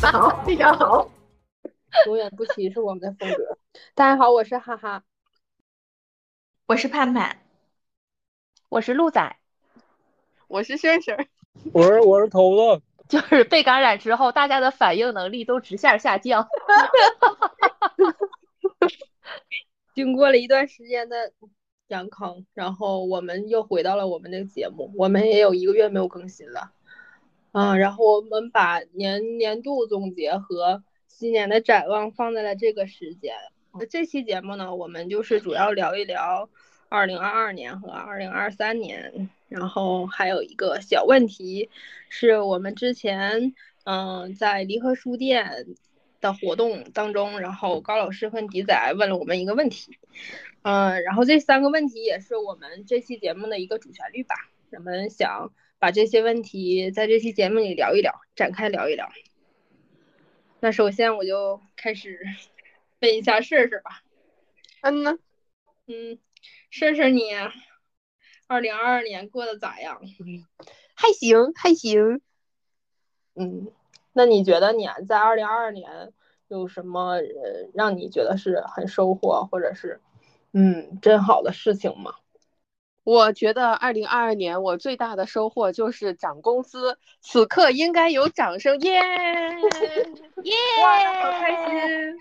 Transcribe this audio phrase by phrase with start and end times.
[0.00, 1.10] 好非常，好，
[2.06, 3.58] 永远不歧视我们的风格。
[3.94, 5.02] 大家好，我是哈哈，
[6.66, 7.38] 我是盼盼，
[8.68, 9.36] 我是鹿仔，
[10.46, 11.28] 我是顺顺，
[11.72, 16.46] 我是我是头子，就是被感染之后，大家的反应能力都直线下降。
[19.94, 21.32] 经过了一段时间的
[21.88, 26.70] 养康，然后我们又回到了我们的节目，我们也有一个月没有更新了。
[27.58, 33.34] 嗯，然后我们把年年度总结和新年的展望放在了这个时间。
[33.90, 36.48] 这期节目呢，我们就是主要聊一聊
[36.88, 41.68] 二零二二年和二零二三年，然后还有一个小问题，
[42.08, 45.66] 是我们之前嗯在离合书店
[46.20, 49.98] 的活动当中，然后高老师和迪仔问了我们一个问题，
[50.62, 54.36] 嗯，然后这三个问题也是我们这期节目的一个主旋律吧，
[54.70, 55.50] 我们想。
[55.78, 59.08] 把这些问题在这期节目里聊一聊，展开聊一聊。
[60.60, 62.20] 那首先我就开始
[63.00, 64.02] 问一下事事吧。
[64.80, 65.18] 嗯呢，
[65.86, 66.18] 嗯，
[66.70, 67.22] 事事你
[68.48, 70.00] 二零二二年过得咋样？
[70.94, 72.20] 还行还行。
[73.36, 73.70] 嗯，
[74.12, 76.12] 那你觉得你在二零二二年
[76.48, 80.00] 有什么呃让你觉得是很收获或者是
[80.52, 82.14] 嗯真好的事情吗？
[83.08, 89.00] 我觉得二零二二年我最大的收获就是涨工资，此刻应该有掌声，耶
[90.44, 90.54] 耶，
[91.22, 92.18] 好开心！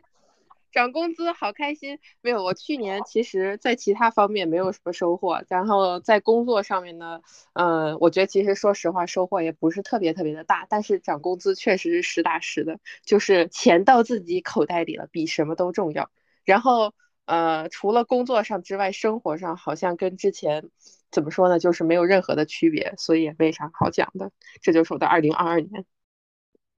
[0.72, 2.00] 涨工资好开心。
[2.22, 7.20] 没有，我去年其实在其他方面没有什么收获，然后在工作上面呢，
[7.52, 16.10] 嗯，我觉得其实说实话收获也不是特别特别的大，但是涨工资确实是实打实的，就是钱到自己口袋里了，比什么都重要。
[16.46, 16.94] 然后。
[17.28, 20.70] 呃，除了工作上之外，生活上好像跟之前
[21.12, 24.32] 怎么说呢，就是没有任何的区别，所以也没啥好讲的。
[24.62, 25.86] 这就是我的二零二二年。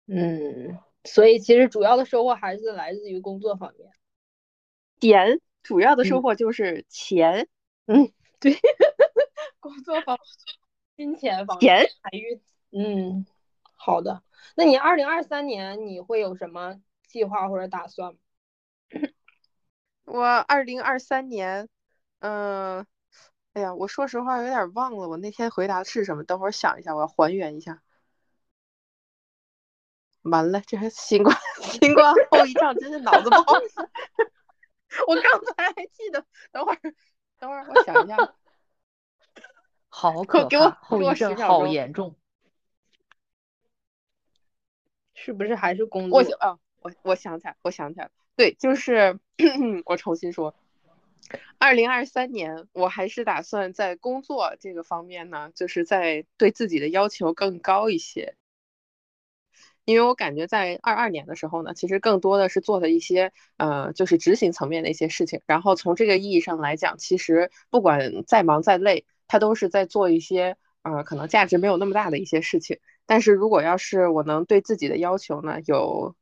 [0.06, 3.90] 嗯，所以其实主要的收获还是来自于工作方面。
[4.98, 7.46] 点主要的收获就是钱。
[7.84, 8.10] 嗯，
[8.40, 8.56] 对，
[9.60, 10.18] 工作方
[10.96, 12.40] 金钱方钱财运。
[12.70, 13.26] 嗯，
[13.74, 14.22] 好的。
[14.54, 18.18] 那你二零二三年你会有什么计划或者打算吗？
[20.08, 21.68] 我二零二三年，
[22.20, 22.86] 嗯，
[23.52, 26.24] 哎呀，我说实话有点忘了，我那天回答是什么？
[26.24, 27.82] 等会儿想一下，我要还原一下。
[30.22, 33.88] 完了，这还新冠 新冠后遗症，真是脑子不好使。
[35.06, 36.78] 我刚才还记得，等会儿
[37.38, 38.16] 等会儿我想一下。
[39.90, 42.16] 好可怕，后遗症好严重。
[45.14, 46.20] 是不是还是工作？
[46.20, 48.10] 我啊，我我想起来，我想起来了。
[48.38, 49.18] 对，就是
[49.84, 50.54] 我重新说，
[51.58, 58.36] 二零二三年我还是打算在工作这个方面呢，就是在对自己的要求更高一些，
[59.84, 72.78] 因为我感觉在二二年的时候呢，其实更多的是做的一些呃，就是执行层面的一些事情，然后从这个意义上来讲，其实不管再忙再累，他都是在做一些呃，可能价值没有那么大的一些事情。
[73.04, 76.14] 但是如果要是我能对自己的要求呢，有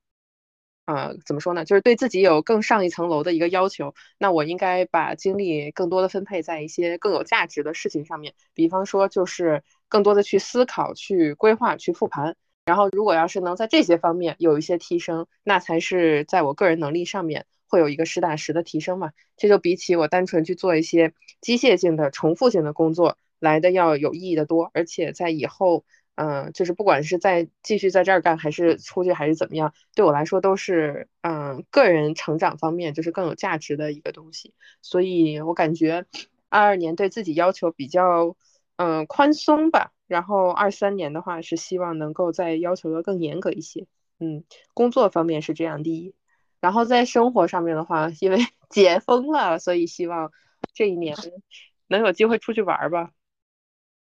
[0.87, 1.65] 呃，怎么说呢？
[1.65, 8.35] 就是对自己有更上一层楼的一个要求，那我应该把精力更多的分配在一些更有价值的事情上面。
[8.55, 12.37] 比方说，就是更多的去思考、去规划、去复盘。
[12.67, 19.11] 然后，如果要是能在这些方面有一些提升，那才是在我个人能力上面会有一个实打实的提升嘛。
[19.37, 25.85] 这就比起我单纯去做一些机械性的、重复性的工作来的要有意义的多，而且在以后。
[26.17, 34.55] 嗯，就是不管是在继续在这儿干，还是出去，还是怎么样，对我来说都是嗯个人成长方面就是更有价值的一个东西。
[34.81, 36.07] 所以我感觉
[36.49, 38.35] 二二年对自己要求比较
[38.77, 43.87] 嗯宽松吧，然后二三年的话是希望能够再要求的更严格一些。
[44.19, 46.15] 嗯，工作方面是这样第一，
[46.61, 48.39] 然后在生活上面的话，因为
[48.71, 50.33] 解封了，所以希望
[50.73, 51.15] 这一年
[51.89, 53.11] 能有机会出去玩吧。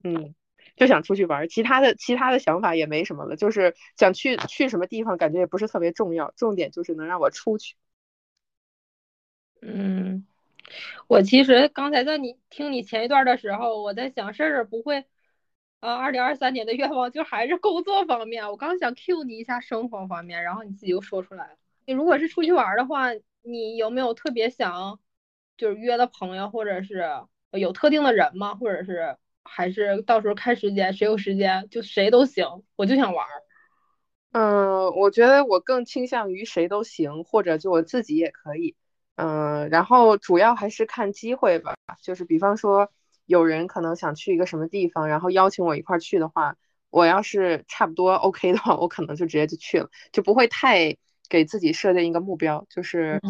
[0.03, 0.35] 嗯。
[0.77, 7.77] 就想出去玩，其他的其他的想法也没什么了，就是想去去什么地方，感觉也不是特别重要，重点就是能让我出去。
[9.63, 10.27] 嗯，
[11.07, 15.05] 我其实刚才在你听你前一段的时候，我在想，事儿不会
[15.81, 18.49] 啊，二零二三年的愿望就还是工作方面。
[18.51, 21.57] 我刚想 Q 你一下生活方面，然后你自己又说出来了。
[21.85, 23.09] 你如果是出去玩的话，
[23.43, 24.99] 你有没有特别想
[25.57, 27.05] 就是约的朋友，或者是
[27.53, 28.55] 有特定的人吗？
[28.55, 29.17] 或者是
[29.51, 33.31] 还是到时候看时间，谁有时间就谁都行，我就想玩儿。
[34.33, 38.77] 嗯，我觉得我更倾向于谁都行，或者就我自己也可以。
[39.17, 42.91] 嗯，然后主要还是看机会吧，就是比方说
[43.27, 46.57] 有人可能想去一个什么地方，然后邀请我一块儿去的话，
[46.91, 50.97] 我要是差不多 OK 的话，我可能就直接就去了，就不会太
[51.29, 53.21] 给自己设定一个目标，就是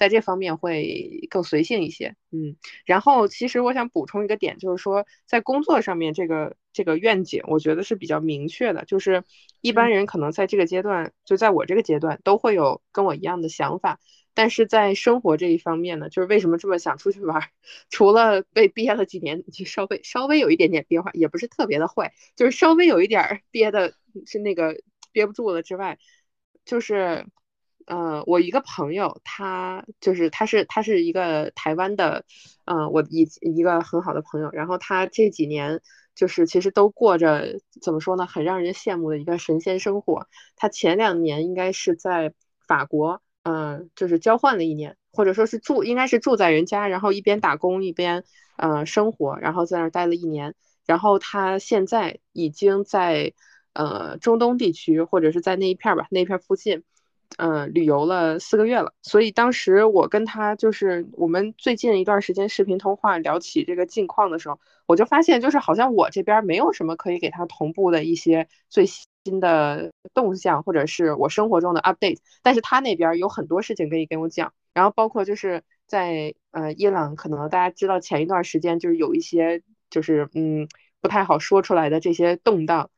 [0.00, 2.16] 在这方面会更随性一些。
[2.30, 2.56] 嗯，
[2.86, 9.24] 然后其实我想补充一个点，就是说在工作上面这个这个愿景，我觉得是比较明确的，就是
[9.60, 14.00] 一般人可能在这个阶段，就在我这个阶段都会有跟我一样的想法。
[14.32, 17.50] 但是在生活这一方面呢，就是为什么这么想出去玩？
[17.90, 23.92] 除了被憋了几年，就稍微稍微有一点点憋坏，也不是特别的坏，就是稍微有一点憋的，
[24.24, 24.80] 是那个
[25.12, 25.98] 憋不住了之外，
[26.64, 27.26] 就是，
[27.90, 32.24] 呃，我一个朋友，他就是他是他是一个台湾的，
[32.64, 35.80] 嗯，我一一个很好的朋友，然后他这几年
[36.14, 40.28] 就是其实都过着怎么说呢，很让人羡慕的一个神仙生活。
[40.54, 42.32] 他前两年应该是在
[42.66, 43.20] 法国。
[43.42, 48.22] 嗯，就是交换了一年，或者说是住，应该是住在人家，然后一边打工一边
[48.58, 50.54] 呃生活，然后在那儿待了一年，
[50.84, 53.32] 然后他现在已经在
[53.72, 56.84] 呃中东地区或者是在那一片吧，那一片附近，
[57.38, 58.92] 嗯旅游了四个月了。
[59.02, 69.04] 所以当时我跟他就是我们最近一段时间视频通话聊起这个近况的时候，我就发现就是好像我这边没有什么可以给他同步的一些最新。
[69.38, 80.66] 的动向或者是我生活中的 update，但是他那边有很多事情可以跟我讲，然后包括就是在呃伊朗，可能大家知道前一段时间就是有一些就是嗯
[81.02, 82.90] 不太好说出来的这些动荡，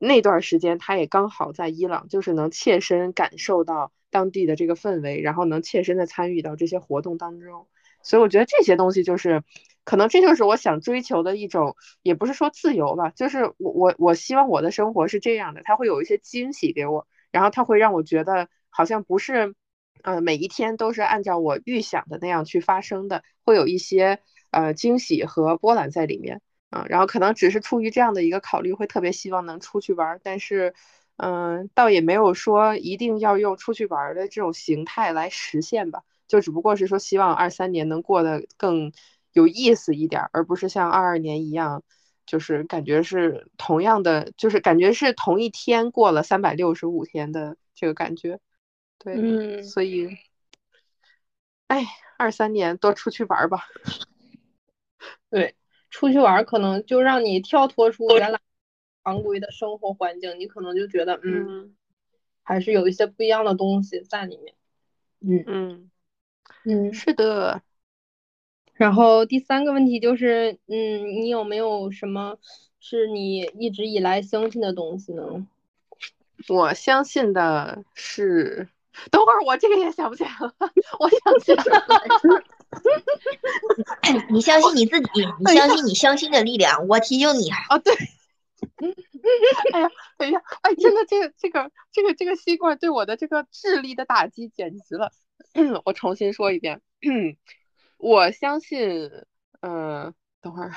[0.00, 7.68] 那段时间他也刚好在伊朗，就是能切身感受到当地的这个氛围，然后能切身的参与到这些活动当中，
[8.02, 9.44] 所以我觉得这些东西就是。
[9.82, 19.54] 可能这就是我想追求的一种，也不是说自由吧，就是我我我希望我的生活是这样的，它会有一些惊喜给我，然后它会让我觉得好像不是，
[20.02, 24.20] 呃，每一天都是按照我预想的那样去发生的，会有一些
[24.50, 30.74] 呃惊喜和波澜在里面啊，然后可能只是出于这样的一个考虑，会特别希望能出去玩，但是
[31.16, 38.92] 嗯，倒也没有说一定要用出去玩的这种形态来实现吧，就只不过是说希望二三年能过得更。
[39.32, 41.84] 有意思一点，而不是像二二年一样，
[42.26, 48.40] 就是感觉是同样的，就是感觉是同一天过了三百六十五天的这个感觉。
[48.98, 50.18] 对，嗯，所以，
[51.68, 51.86] 哎，
[52.18, 53.66] 二三年多出去玩吧。
[55.30, 55.54] 对，
[55.90, 58.40] 出去玩可能就让你跳脱出原来
[59.04, 61.74] 常规的生活环境，你可能就觉得，嗯，
[62.42, 64.54] 还是有一些不一样的东西在里面。
[65.20, 65.90] 嗯嗯
[66.64, 67.62] 嗯，是的。
[68.74, 72.38] 然后第三个问题就是，嗯，你有没有什么
[72.78, 75.46] 是你一直以来相信的东西呢？
[76.48, 78.66] 我相信的是，
[79.10, 80.54] 等会儿我这个也想不起来了。
[80.98, 82.42] 我相信什么？
[84.30, 86.86] 你相信你自己，你相信你相信的力量。
[86.88, 87.94] 我提醒你啊，对。
[89.72, 95.12] 哎呀，等一下，哎，真的，这个这个这个这个西瓜对我的这个智力的打击简直了。
[95.84, 96.80] 我重新说一遍。
[97.98, 99.10] 我相信，
[99.60, 100.72] 嗯，等会儿，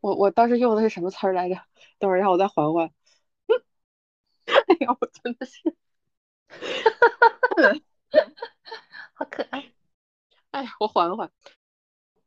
[0.00, 1.56] 我我当时用的是什么词儿来着？
[1.98, 2.90] 等会儿让我再缓缓。
[4.46, 5.74] 哎呀，我真的是，
[9.14, 9.72] 好可爱。
[10.52, 11.30] 哎，我缓缓。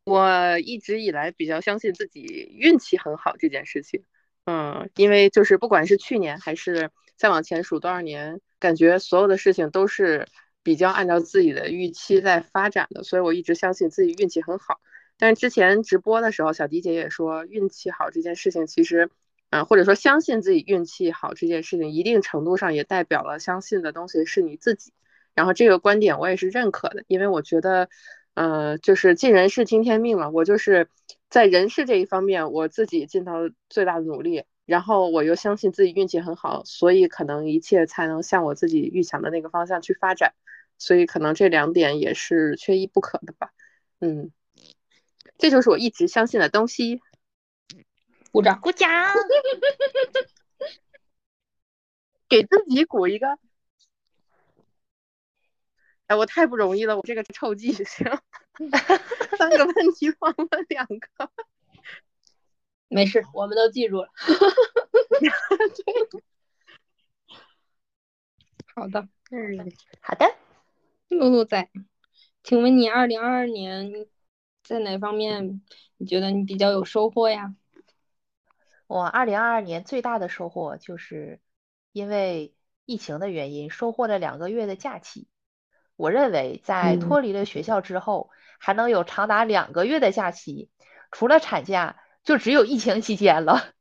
[0.04, 4.04] 我一直以来比较相信自己运气很好这件事情，
[4.46, 10.28] 嗯，因为就是不管是去年还是再往前数多少年，感觉所有的事情都是。
[10.66, 14.82] 比较按照自己的预期在发展的，所以我一直相信自己运气很好。
[15.16, 19.12] 但是之前直播的时候，小迪姐也说，运气好这件事情其实，
[19.52, 24.92] 嗯，或者说相信自己运气好这件事情，一定程度上也代表了相信的东西是你自己。
[25.36, 27.90] 然后这个观点我也是认可的，因为我觉得，
[28.34, 30.30] 呃，就是尽人事听天命嘛。
[30.30, 30.90] 我就是
[31.30, 33.34] 在人事这一方面，我自己尽到
[33.70, 40.34] 最大的努力，然后我又相信自己运气很好，所以可能一切才能向我自己预想的那个方向去发展。
[40.78, 43.52] 所以可能这两点也是缺一不可的吧，
[44.02, 44.32] 嗯，
[45.38, 47.02] 这就是我一直相信的东西。
[48.32, 48.90] 鼓掌，鼓掌，
[52.28, 53.38] 给自己鼓一个。
[56.08, 57.86] 哎，我太不容易了，我这个臭记性，
[59.38, 61.32] 三个问题忘了两个。
[62.88, 64.10] 没事，我们都记住了。
[68.76, 69.72] 好的，嗯，
[70.02, 70.26] 好的。
[71.10, 71.70] 露露在，
[72.44, 74.08] 请问你二零二二年
[74.64, 75.62] 在哪方面
[75.98, 77.56] 你觉得你比较有收获呀？
[78.88, 81.40] 我二零二二年最大的收获就是
[81.92, 82.54] 因为
[82.86, 85.28] 疫情的原因，收获了两个月的假期。
[85.96, 90.70] 我认为在脱离了学校之后，还能有长达两个月的假期，
[91.12, 93.74] 除了产假，就只有疫情期间了。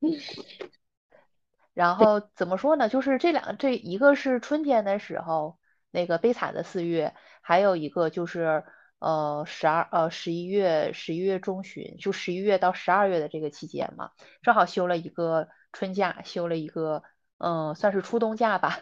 [1.72, 2.88] 然后怎么说呢？
[2.88, 5.58] 就是这两这一个是春天的时候，
[5.90, 8.64] 那个悲惨的四月，还有一个就是
[8.98, 14.10] 呃十二呃十一月十一月中旬，就十一月到十二月的这个期间嘛，
[14.42, 17.02] 正好休了一个春假，休了一个
[17.38, 18.80] 嗯算是初冬假吧。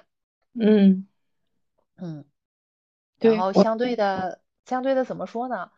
[0.55, 1.07] 嗯
[1.97, 2.25] 嗯。
[3.31, 5.71] 然后相对的，相对的怎么说呢？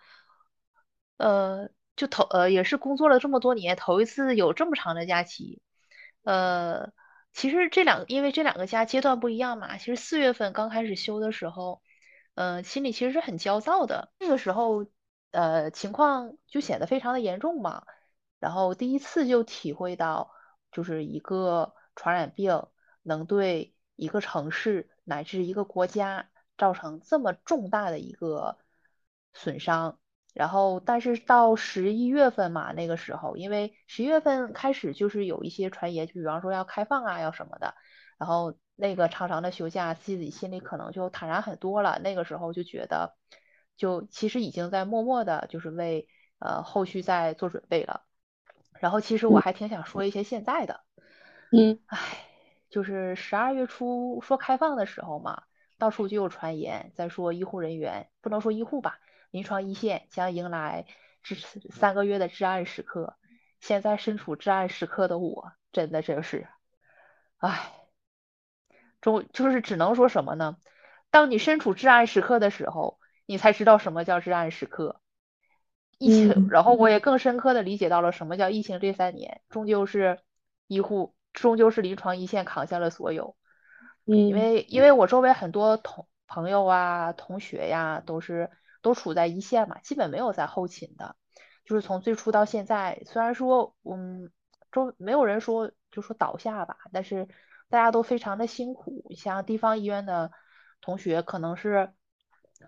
[1.19, 5.63] 呃，就头呃也是工作了这么多年，头一次有这么长的假期。
[6.25, 6.93] 呃，
[7.33, 9.79] 其实这两因为这两个假阶段不一样嘛。
[9.79, 11.83] 其实四月份刚开始休的时候，
[12.35, 14.13] 嗯，心里其实是很焦躁的。
[14.19, 14.87] 那个时候，
[15.31, 17.85] 呃，情况就显得非常的严重嘛。
[18.41, 20.33] 然后第一次就体会到，
[20.73, 22.67] 就是一个传染病
[23.03, 26.29] 能对一个城市乃至一个国家。
[26.57, 28.59] 造成这么重大的一个
[29.35, 29.99] 损伤，
[30.33, 37.75] 然后但是到十一月份嘛，那个时候因为十一月份开始就是有一些传言，就比方说要开放啊，要什么的，
[38.19, 41.99] 然后那个长长的休假，自己心里可能就坦然很多了。
[42.03, 43.15] 那个时候就觉得，
[43.77, 46.09] 就其实已经在默默的，就是为
[46.39, 48.03] 呃后续在做准备了。
[48.81, 50.81] 然后其实我还挺想说一些现在的，
[51.51, 51.99] 嗯，唉，
[52.69, 55.43] 就是十二月初说开放的时候嘛。
[55.79, 58.99] 到处就有传言在说医护人员不能说医护吧，
[59.31, 60.87] 临床一线将迎来
[61.23, 61.35] 至
[61.71, 63.17] 三个月的至暗时刻。
[63.61, 66.47] 现在身处至暗时刻的我，真的真是，
[67.39, 67.73] 唉，
[69.01, 70.59] 终就是只能说什么呢？
[71.11, 75.01] 当你身处至暗时刻的时候，你才知道什么叫至暗时刻。
[75.99, 80.21] 疫情，然后我也更深刻的理解到了什么叫疫情这三年，终究是
[80.67, 83.35] 医护，终究是临床一线扛下了所有。
[84.07, 91.17] 因为因为我周围很多同朋友啊、同学呀，都是都处在一线嘛，基本没有在后勤的。
[91.65, 94.31] 就是从最初到现在，虽然说嗯，
[94.71, 97.27] 周没有人说就说倒下吧，但是
[97.69, 99.13] 大家都非常的辛苦。
[99.17, 100.31] 像地方医院的
[100.81, 101.93] 同学，可能是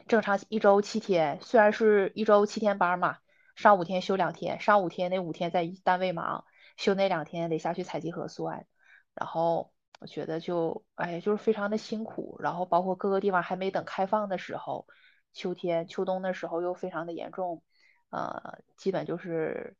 [0.08, 3.18] 正常一周七天，虽然是一周七天班嘛，
[3.54, 6.44] 上五天休两天，上五天那五天在单位忙，
[6.76, 8.66] 休那两天得下去采集核酸，
[9.14, 9.72] 然后。
[10.00, 14.86] 我觉得就哎，就是非常的辛苦，然后包括各个地方还没等开放的时候，
[15.32, 17.64] 秋天、秋冬的时候又非常的严重，
[18.10, 19.76] 呃，基本就是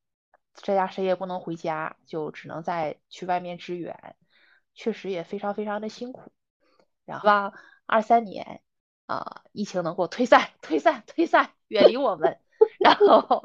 [0.55, 4.17] 在家谁也不能回家，就只能在去外面支援，
[4.75, 6.33] 确实也非常非常的辛苦。
[7.05, 7.53] 然后
[7.87, 8.61] 二三年
[9.07, 12.41] 啊，疫情能够退散、退散、退散，远离我们，
[12.81, 13.45] 然后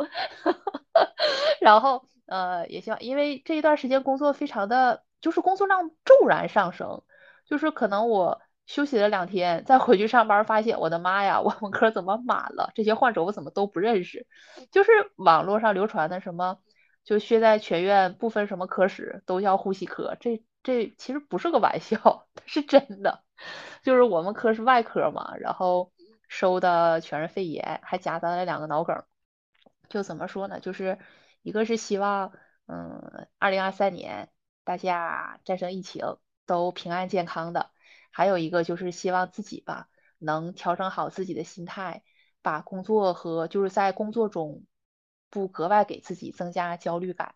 [1.61, 5.03] 然后呃，也希望因为这一段时间工作非常的。
[5.23, 7.01] 就是工作量骤然上升，
[7.45, 12.71] 就是可能我休息了两天，再回去上班，发现我的妈呀，我们科怎么满了？
[12.75, 14.27] 这些患者我怎么都不认识？
[14.69, 16.59] 就是网络上流传的什么，
[17.05, 23.23] 就现在全院不分什么科室都叫呼吸科，这这其实不是个玩笑， 是真的。
[23.81, 25.93] 就是我们科是外科嘛，然后
[26.27, 29.03] 收的全是肺炎，还夹杂了两个脑梗。
[29.87, 30.59] 就怎么说呢？
[30.59, 30.99] 就是
[31.43, 32.33] 一个是希望，
[32.67, 34.29] 嗯，二零二三年。
[34.65, 37.71] 大家战胜疫情都平安健康的，
[38.11, 39.89] 还有一个就是希望自己吧
[40.19, 42.03] 能调整好自己的心态，
[42.41, 44.63] 把工作和就是在工作中
[45.29, 47.35] 不格外给自己增加焦虑感，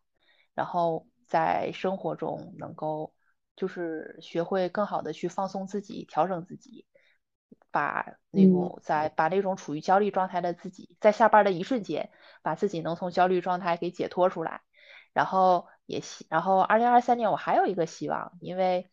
[0.54, 3.14] 然后在生活中能够
[3.58, 6.86] 就是学会更好的去放松自己，调整自己，
[7.72, 12.10] 把那种在把那种处于焦虑状态的自己，在下班的一瞬间
[12.42, 14.62] 把自己能从焦虑状态给解脱出来，
[15.12, 15.68] 然后。
[15.88, 18.88] 也希，然后二零二三年我还有一个希望，因为，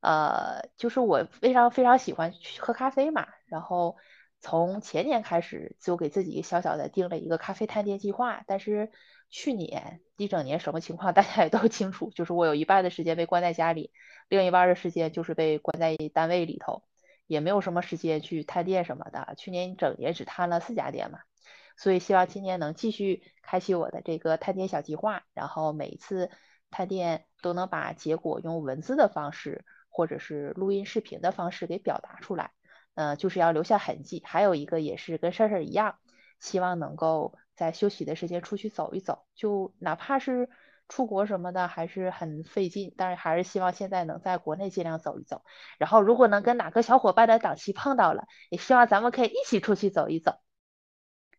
[0.00, 3.96] 呃，就是我非常非常喜欢去喝咖啡嘛，然后
[4.40, 8.92] 从前年开始就给自己小小的定了一个咖啡探店计划，但是
[9.30, 13.90] 去年一整年什么情况 大家也都清楚，就是我有一半的时间被关在家里，
[14.28, 16.82] 另一半的时间就是被关在单位里头，
[17.26, 21.20] 也没有什么时间去探店什么的，去年一整年只探了四家店嘛。
[21.76, 26.30] 所以希望今年能继续开启我的这个探店小计划，然后每一次
[26.70, 32.50] 探店都能把结果用文字的方式或者是录音视频的方式给表达出来，
[32.94, 34.22] 呃，就是要留下痕迹。
[34.24, 35.96] 还有一个也是跟事儿一样，
[36.40, 40.48] 希望能够在休息的时间出去走一走，就哪怕是
[40.88, 45.42] 出国什么的还是很费劲，但是还是希望现在能在国内尽量走一走。
[45.78, 50.40] 然后如果能跟哪个小伙伴的档期碰到了，也希望咱们可以一起出去走一走。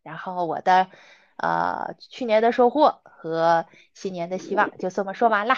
[0.07, 0.87] 然后我的
[1.35, 5.57] 呃去年的收获和新年的希望，就这么说完啦。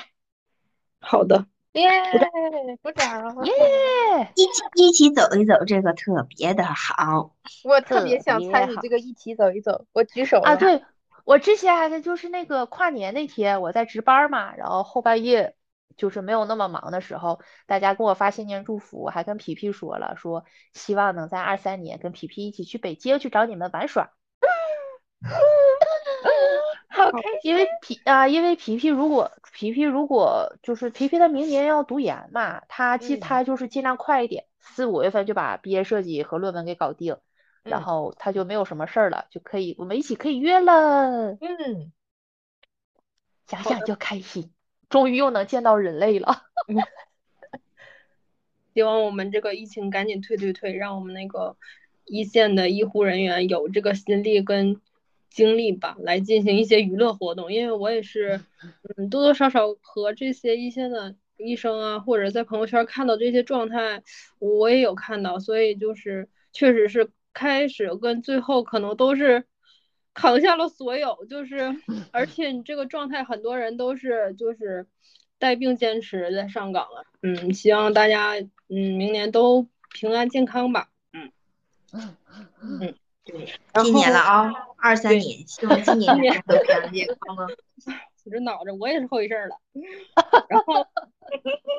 [1.00, 1.88] 好的， 耶，
[2.82, 3.46] 鼓掌！
[3.46, 3.54] 耶！
[4.36, 7.36] 一起一起走一走，这个特别的好。
[7.64, 10.84] 我特别想参与这个一起走一走，我举手啊，对，
[11.26, 15.56] 我之前还在就是那个跨年那天，我在值班儿嘛，然后后半夜
[15.96, 24.12] 就是没有那么忙的时候，大家给我发新年祝福，我还跟皮皮说了，说希望能在二三年跟皮皮一起去北京去找你们玩耍。
[26.90, 33.20] 好开心因为皮啊、因为皮皮如果皮皮如果就是皮皮他明年要读研嘛，他尽嗯。
[33.20, 37.18] 他就是尽量快一点，四五月份就把毕业设计和论文给搞定，
[37.64, 37.84] 然嗯。
[37.84, 41.92] 后他就没有什么事儿了，就可以我们一起可以约了，嗯，
[43.48, 44.52] 想想就开心，
[44.90, 46.44] 终于又能见到人类了。
[48.74, 51.58] 希望我们这个疫情赶紧退退退，让我们那个
[52.06, 54.80] 一线的医护人员有这个心力跟
[55.30, 57.52] 精力吧，来进行一些娱乐活动。
[57.52, 58.42] 因为我也是，
[58.98, 64.04] 嗯，多多少少和这些一线的医生啊，或者在朋友圈看到这些状态，
[64.40, 69.46] 我也有看到，所以就是确实是开始跟最后可能都是
[70.14, 71.76] 扛下了所有，就是
[72.12, 74.88] 而且你这个状态，很多人都是就是
[75.38, 77.06] 带病坚持在上岗了。
[77.22, 78.34] 嗯，希望大家
[78.68, 80.90] 嗯明年都平安健康吧。
[81.14, 81.32] 嗯
[81.94, 82.16] 嗯
[82.82, 82.96] 嗯，
[83.32, 83.54] 对。
[83.74, 87.48] 然今年了后啊，二三年，希望今年大家都平安健康
[88.32, 89.58] 这脑子我也是后遗症了。
[90.48, 90.86] 然后，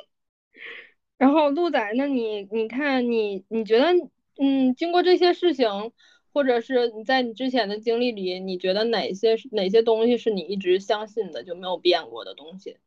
[1.18, 3.92] 然后鹿仔，那你你看你你觉得
[4.38, 5.92] 嗯，经过这些事情，
[6.32, 12.78] 或者是你在你之前的经历里，你觉得哪些是哪些东西是你一直相信的就没有变过的东西？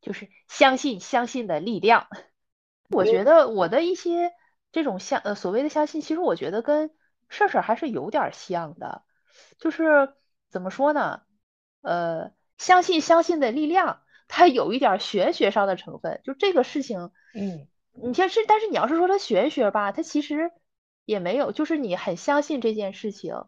[0.00, 2.06] 就是相信相信的力量。
[2.90, 4.32] 我觉得我的一些
[4.70, 6.90] 这种相呃所谓的相信，其实我觉得跟
[7.30, 9.02] 事儿事儿还是有点儿像的，
[9.58, 10.12] 就是
[10.50, 11.22] 怎么说呢？
[11.80, 16.20] 呃，相信相信的力量，它有一点儿玄学上的成分。
[16.24, 20.52] 就这个事情，嗯，你像是，但是你要是说它玄学吧，它其实
[21.06, 23.46] 也没有，就是你很相信这件事情，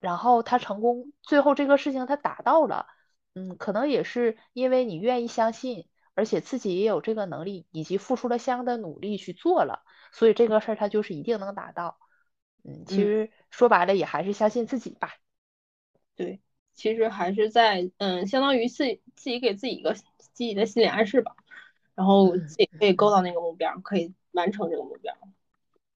[0.00, 2.86] 然后它成功，最后这个事情它达到了。
[3.34, 11.98] 嗯，可能也是因为你愿意相信，而且自己也有这个能力，以及付出了相应的努力去做了，所以这个事儿它就是一定能达到。
[12.64, 15.14] 嗯，其嗯实说白了也还是相信自己吧。
[16.14, 16.40] 对，
[16.74, 21.34] 其实还是在嗯，相当于自己自己给自己一个自己的心理暗示吧，
[21.94, 25.14] 然后自己可以够到那个目标，可以完成这个目标。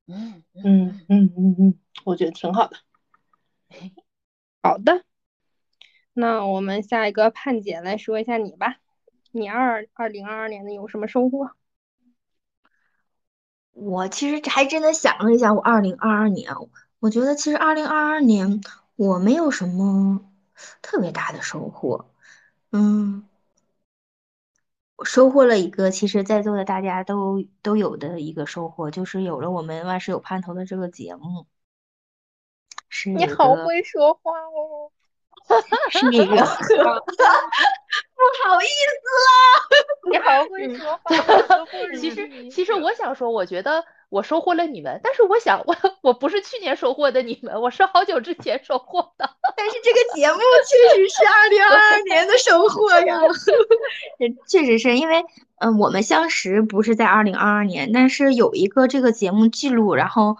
[0.09, 2.77] 嗯嗯嗯嗯嗯，我觉得挺好的。
[4.63, 5.05] 好的，
[6.13, 8.81] 那我们下一个盼姐来说一下你吧，
[9.33, 11.51] 你二二零二二年的有什么收获？
[13.77, 16.51] 我其实还真的想了一下，我二零二二年，
[16.99, 18.63] 我觉得其实二零二二年
[18.97, 20.33] 我没有什么
[20.81, 22.07] 特别大的收获，
[22.73, 23.29] 嗯，
[24.97, 31.47] 我收获了一个其实在座的大家都都有的一个收获，就是有了我们万事有盼头的这个节目，
[32.89, 34.91] 是你好会说话哦。
[35.91, 36.37] 是一个
[38.17, 41.15] 不好意思 你好会说话，
[41.99, 49.31] 其实，其实我想说，我觉得我收获了你们，但是我想，我我不是去年收获的你们，我是好久之前收获的。
[49.57, 53.19] 但是这个节目确实是二零二二年的收获呀，
[54.49, 55.25] 确实是因为，
[55.59, 60.37] 嗯，我们相识不是在二零二二年，但是有一个这个节目记录，然后，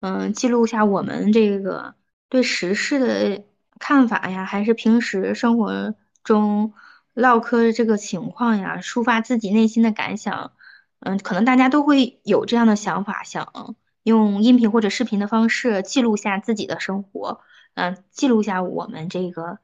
[0.00, 1.94] 嗯，记录下我们这个
[2.28, 3.42] 对时事的
[3.82, 6.72] 看法呀，还是平时生活中
[7.14, 10.52] 唠嗑的这个情况呀，抒发自己内心的感想，
[11.00, 17.40] 嗯，可能大家都会有这样的想法，想用音频或者视频的方式记录下自己的生活。
[17.74, 19.58] 嗯、记录下我们这个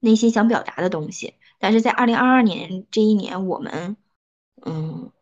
[0.00, 1.34] 内心想表达的东西。
[1.60, 3.96] 但是在二零二二年这一年，我们，
[4.66, 5.12] 嗯，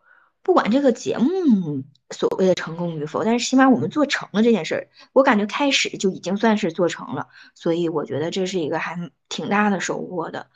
[0.42, 4.88] 不管这个节目所谓的成功与否，但是起码我们做成了这件事儿。
[5.12, 10.46] 我感觉开始就已经算是做成了，所以我觉得这是一个还挺大的收获的。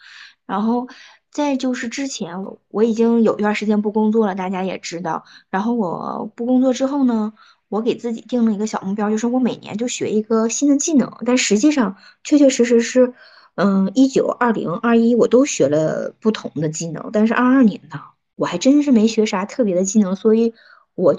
[0.47, 0.89] 然后
[1.31, 5.25] 再就是之前我已经有一段时间不工作了，大家也知道。
[5.51, 7.33] 然后我不工作之后呢？
[7.69, 13.15] 我给自己定了一个小目标，就是我每年就学一个新的技能，但实际上确确实实是，
[13.55, 17.99] 嗯，一九、二零、二一我都学了不同的技能，但是二二年呢，
[18.37, 20.53] 我还真是没学啥特别的技能，所以
[20.95, 21.17] 我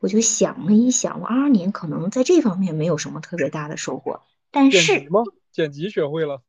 [0.00, 5.24] 我就想了一想，我二二年可能在这方面没有什么特别大的收获，但是剪辑吗？
[5.52, 6.42] 剪辑学会了，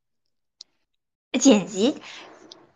[1.39, 1.95] 剪辑。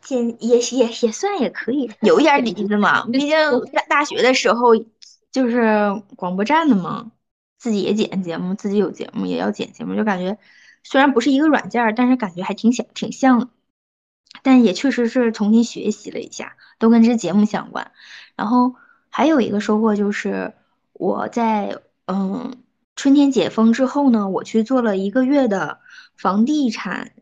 [0.01, 3.07] 剪也也也算也可以，有一点 底子嘛。
[3.07, 3.35] 毕竟
[3.73, 4.75] 大大学的时候
[5.31, 7.11] 就是广播站的嘛，
[7.57, 10.37] 自己也剪节目，自己有节目也要剪节目，就感觉
[10.83, 13.47] 虽然不是一个软件儿，但是感觉还挺像挺像的。
[14.43, 17.91] 但也确实是重新学习了一下，都跟这节目相关。
[18.35, 18.75] 然后
[19.17, 20.53] 还有一个收获就是
[20.91, 22.57] 我在嗯
[22.97, 25.79] 春天解封之后呢，我去做了一个月的
[26.17, 27.13] 房地产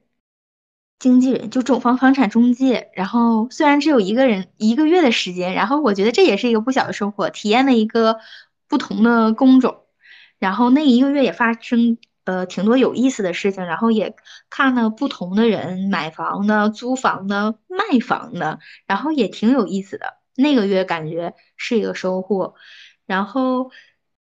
[0.98, 2.90] 经纪人，就中房房产中介。
[2.96, 8.18] 然后虽然只有一个人一个月的时间，然后我觉得这也是一个不小的收获，体验了一个
[8.68, 9.84] 不同的工种。
[10.40, 12.00] 然后那一个月也发生。
[12.26, 14.16] 呃，挺多有意思的事情，然后也
[14.50, 20.23] 看了不同的人买房的、租房的、卖房的，然后也挺有意思的。
[20.36, 22.56] 那个月感觉是一个收获。
[23.06, 23.72] 然后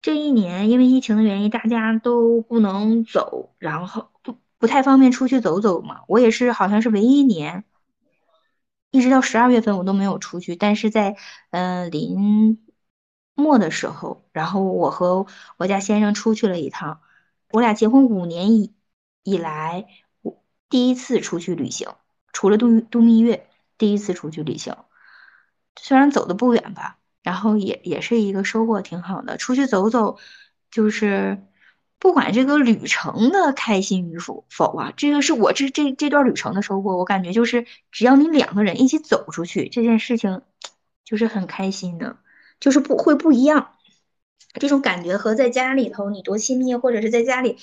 [0.02, 6.02] 这一年因为疫情的原因，大家都不能走，然后不不太方便出去走走嘛。
[6.08, 7.66] 我也是，好像是唯一一年，
[8.92, 10.56] 一直到十二月份我都没有出去。
[10.56, 11.18] 但是在
[11.52, 12.66] 嗯临
[13.36, 15.26] 末的时候，然后我和
[15.58, 17.02] 我家先生出去了一趟。
[17.52, 18.74] 我俩结婚五年以
[19.24, 19.88] 以来，
[20.22, 21.90] 我第一次出去旅行，
[22.32, 24.76] 除了度度蜜月，第一次出去旅行。
[25.80, 29.38] 虽然走的不远吧，然后也也是一个收获挺好的。
[29.38, 30.18] 出去走走，
[30.70, 31.44] 就是
[32.00, 36.98] 不管这个旅程的开心与否否啊，这个是我这这这段旅程的收获。
[36.98, 40.42] 我感觉就是只要你两个人一起走出去，这件事情
[41.06, 42.18] 就是很开心的，
[42.60, 43.72] 就是不会不一样。
[44.60, 47.58] 这种感觉和在家里头你多亲密，或者是在家里，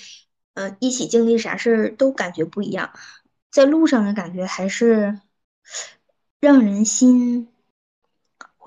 [0.55, 2.91] 呃，一起经历啥事儿都感觉不一样。
[3.51, 5.21] 在路上的感觉还是
[6.41, 7.49] 让人心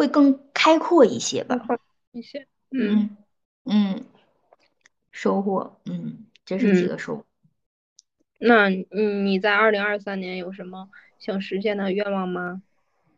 [0.02, 1.56] 会更开阔一些吧。
[2.12, 3.16] 一些，嗯
[3.66, 4.04] 嗯，
[5.12, 7.26] 收获，嗯，这是几个收获。
[8.40, 12.64] 那嗯，你在二零二三年有什么想实现的愿望吗？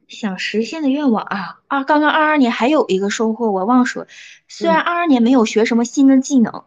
[0.09, 1.85] 想实现的愿望啊啊！
[1.85, 4.05] 刚刚二二年还有一个收获，我忘说。
[4.49, 6.65] 虽然二二年没有学什么新的技能，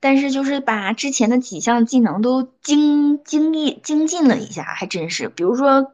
[0.00, 5.28] 但是就是把之前的几项技能都精精益精进了一下，还真是。
[5.28, 5.92] 比如说，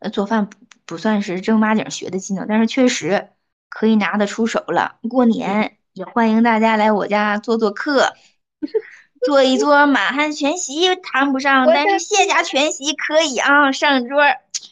[0.00, 0.50] 呃，做饭
[0.86, 3.30] 不不算是正儿八经学的技能，但是确实
[3.68, 4.98] 可以拿得出手了。
[5.10, 8.14] 过年也欢迎大家来我家做做客，
[9.26, 14.22] 做一做满汉全席谈不上，但是谢家全席可以啊，上桌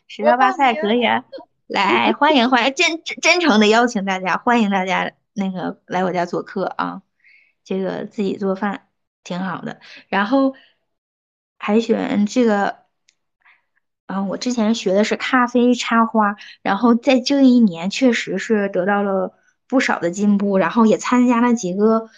[0.07, 1.05] 十道八菜可以。
[1.05, 1.25] 啊。
[1.67, 7.03] 来，欢迎欢迎，真真诚的邀请大家，欢迎大家那个来我家做客啊，
[7.65, 8.87] 这个自己做饭
[9.25, 9.81] 挺好的。
[10.09, 10.55] 然后
[11.59, 12.84] 海选这个，
[14.07, 19.33] 啊，我之前学的是咖啡插花，然后在这一年确实是得到了
[19.67, 22.09] 不少的进步，然后也参加了几个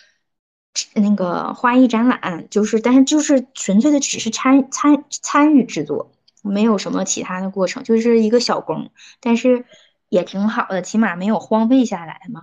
[0.94, 6.12] 那个花艺展览，就是但是就是纯粹的只是参参参与制作。
[6.42, 9.64] 没有什么其他的过程，就是一个小工，但是
[10.08, 12.42] 也挺好的，起码没有荒废下来嘛。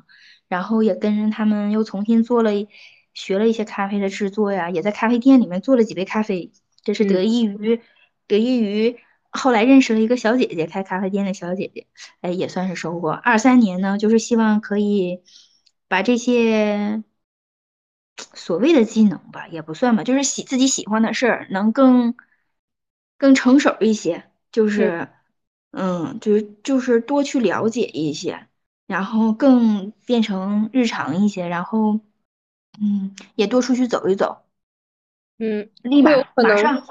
[0.50, 2.52] 然后也跟着他们又重新做了，
[3.14, 6.52] 学了一些咖啡的制作呀，也在咖啡店里面做了几杯咖啡。
[6.84, 7.80] 这是得益于
[8.28, 8.98] 得益于
[9.34, 11.88] 后来认识了一个小姐姐，开咖啡店的小姐姐，
[12.22, 13.12] 哎，也算是收获。
[13.12, 15.22] 二三年呢，就是希望可以
[15.88, 17.04] 把这些
[18.34, 22.16] 所谓的技能吧，也不算吧，就是喜自己喜欢的事儿，能更。
[23.16, 25.08] 更成熟一些，就是，
[25.72, 28.48] 嗯，就是就是多去了解一些，
[28.86, 32.02] 然后更变成日常一些，然后，
[32.82, 34.44] 嗯，也多出去走一走，
[35.38, 36.86] 嗯，立马马上，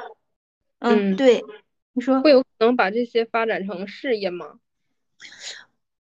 [0.79, 1.45] 嗯，对，
[1.93, 4.59] 你说会有可能把这些发展成事业吗？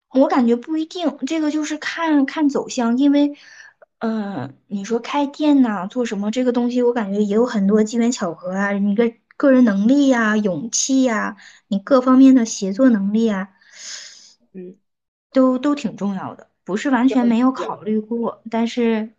[0.09, 3.35] 我感觉不一定，这个就是看看走向，因为，
[3.99, 9.13] 嗯，你说开店呐，做什么这个东西，我感觉也有很多机缘巧合啊，你个。
[9.37, 11.35] 个人能力呀，勇气呀，
[11.67, 13.49] 你各方面的协作能力啊，
[14.53, 14.77] 嗯，
[15.33, 19.09] 都都挺重要的，不是完全没有考虑过，但是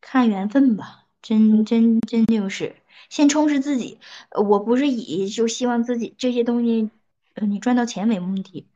[0.00, 2.76] 看缘分吧，真真真就是
[3.10, 3.98] 先充实自己。
[4.30, 6.88] 我不是以就希望自己这些东西，
[7.34, 8.66] 呃，你赚到钱为目的，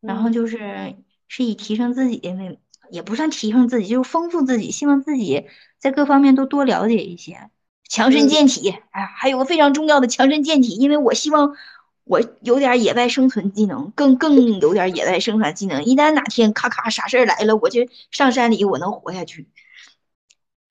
[0.00, 0.96] 然后就是
[1.28, 2.58] 是以提升自己为，
[2.90, 5.46] 也不算提升自己，就是丰富自己，希望自己
[5.78, 7.48] 在各方面都多了解一些。
[7.88, 11.54] 强身健体，哎，还有个非常重要的强身健体，因为我希望
[12.02, 15.84] 我有点野外生存技能，更更有点野外生存技能。
[15.84, 19.46] 一旦哪天咔咔啥事儿来了，我就上山里，我能活下去。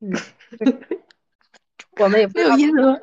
[0.02, 0.12] 嗯，
[2.02, 2.98] 我们也不 有意思吗？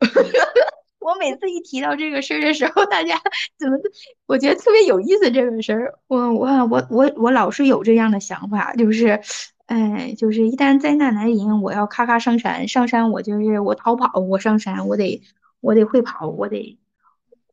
[1.00, 3.20] 我每次一提到这个事儿的时候，大家
[3.58, 3.78] 怎么？
[4.26, 5.94] 我觉得特别有意思这个事儿。
[6.08, 9.20] 我我我我我老是有这样的想法，就是。
[9.66, 12.68] 哎，就是一旦灾难来临，我要咔咔上山。
[12.68, 15.20] 上山，我就是我逃跑，我上山，我得
[15.60, 16.78] 我得会跑，我得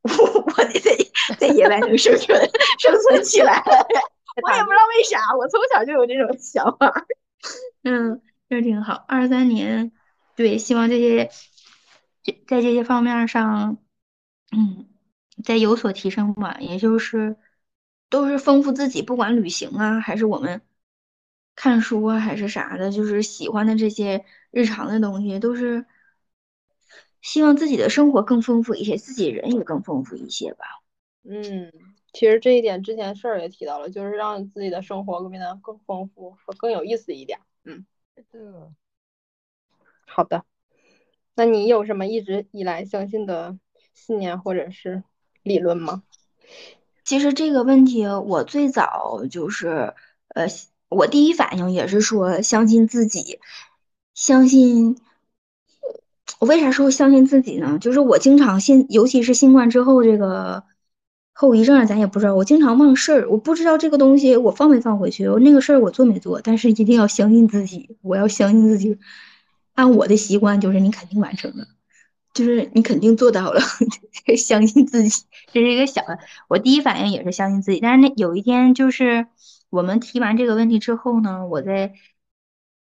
[0.02, 0.96] 我我得在
[1.40, 2.38] 在野外能生存
[2.78, 3.60] 生存起来。
[3.66, 7.04] 我也不知道为啥，我从小就有这种想法。
[7.82, 9.04] 嗯，这挺好。
[9.08, 9.90] 二三年，
[10.36, 11.30] 对，希望这些
[12.46, 13.78] 在这些方面上，
[14.52, 14.88] 嗯，
[15.44, 17.36] 在有所提升吧，也就是
[18.08, 20.62] 都是丰富自己，不管旅行啊，还是我们
[21.54, 25.84] 看书啊，还是啥的，就是喜欢的这些日常的东西，都是
[27.20, 30.64] 希望自己的生活更丰富一些，自己人也更丰富一些吧。
[31.24, 31.72] 嗯，
[32.12, 37.40] 其实这一点之前事儿也提到了，就是让自己的生活变得更丰富和更有意思一点。
[37.64, 37.86] 嗯，
[40.06, 40.44] 好的。
[41.34, 43.58] 那你有什么一直以来相信的
[43.92, 45.02] 信念或者是
[45.42, 46.02] 理论吗？
[47.04, 49.94] 其实这个问题，我最早就是，
[50.28, 50.46] 呃，
[50.88, 53.40] 我第一反应也是说相信自己，
[54.14, 54.96] 相信。
[56.38, 57.78] 我为啥说相信自己呢？
[57.78, 60.64] 就是我经常新，尤其是新冠之后这个
[61.32, 62.34] 后遗症，咱也不知道。
[62.34, 66.40] 我经常忘事儿，我不知道这个东西我放没放回去，我那个事儿我做没做。
[66.42, 68.98] 但是一定要相信自己，我要相信自己。
[69.74, 71.66] 按我的习惯，就是你肯定完成了，
[72.32, 73.60] 就是你肯定做到了，
[74.36, 75.24] 相信自己。
[75.52, 77.80] 这是一个小的，我第一反应也是相信自己。
[77.80, 79.26] 但是那有一天，就是
[79.70, 81.94] 我们提完这个问题之后呢，我在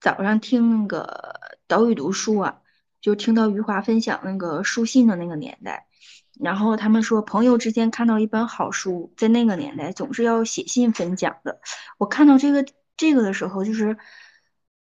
[0.01, 2.63] 早上听那个岛屿读书啊。
[2.99, 5.87] 就听到余华分享那个书信的那个年代，
[6.41, 11.61] 然后他们说朋友之间看到一本好书，在那个年代总是要写信分享的。
[11.99, 13.97] 我看到这个这个的时候，就是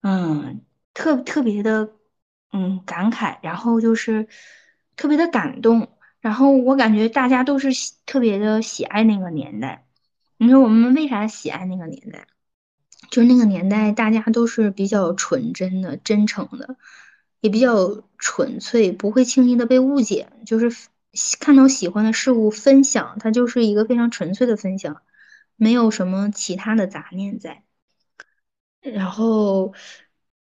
[0.04, 0.62] 嗯，
[0.94, 1.94] 特特别的
[2.52, 4.28] 嗯感慨，然后就是
[4.96, 7.70] 特别的感动，然后我感觉大家都是
[8.06, 9.86] 特别的喜爱那个年代。
[10.38, 12.28] 你说我们为啥喜爱那个年代？
[13.10, 16.78] 就是那个年代大家都是比较纯真的、真诚的。
[17.42, 20.30] 也比较纯粹，不会轻易的被误解。
[20.46, 20.72] 就是
[21.42, 25.02] 看到喜欢的事物分享，它就是一个非常纯粹的分享，
[25.58, 27.64] 没有什么其他的杂念在。
[28.80, 29.74] 然后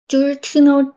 [0.08, 0.94] 就是听到，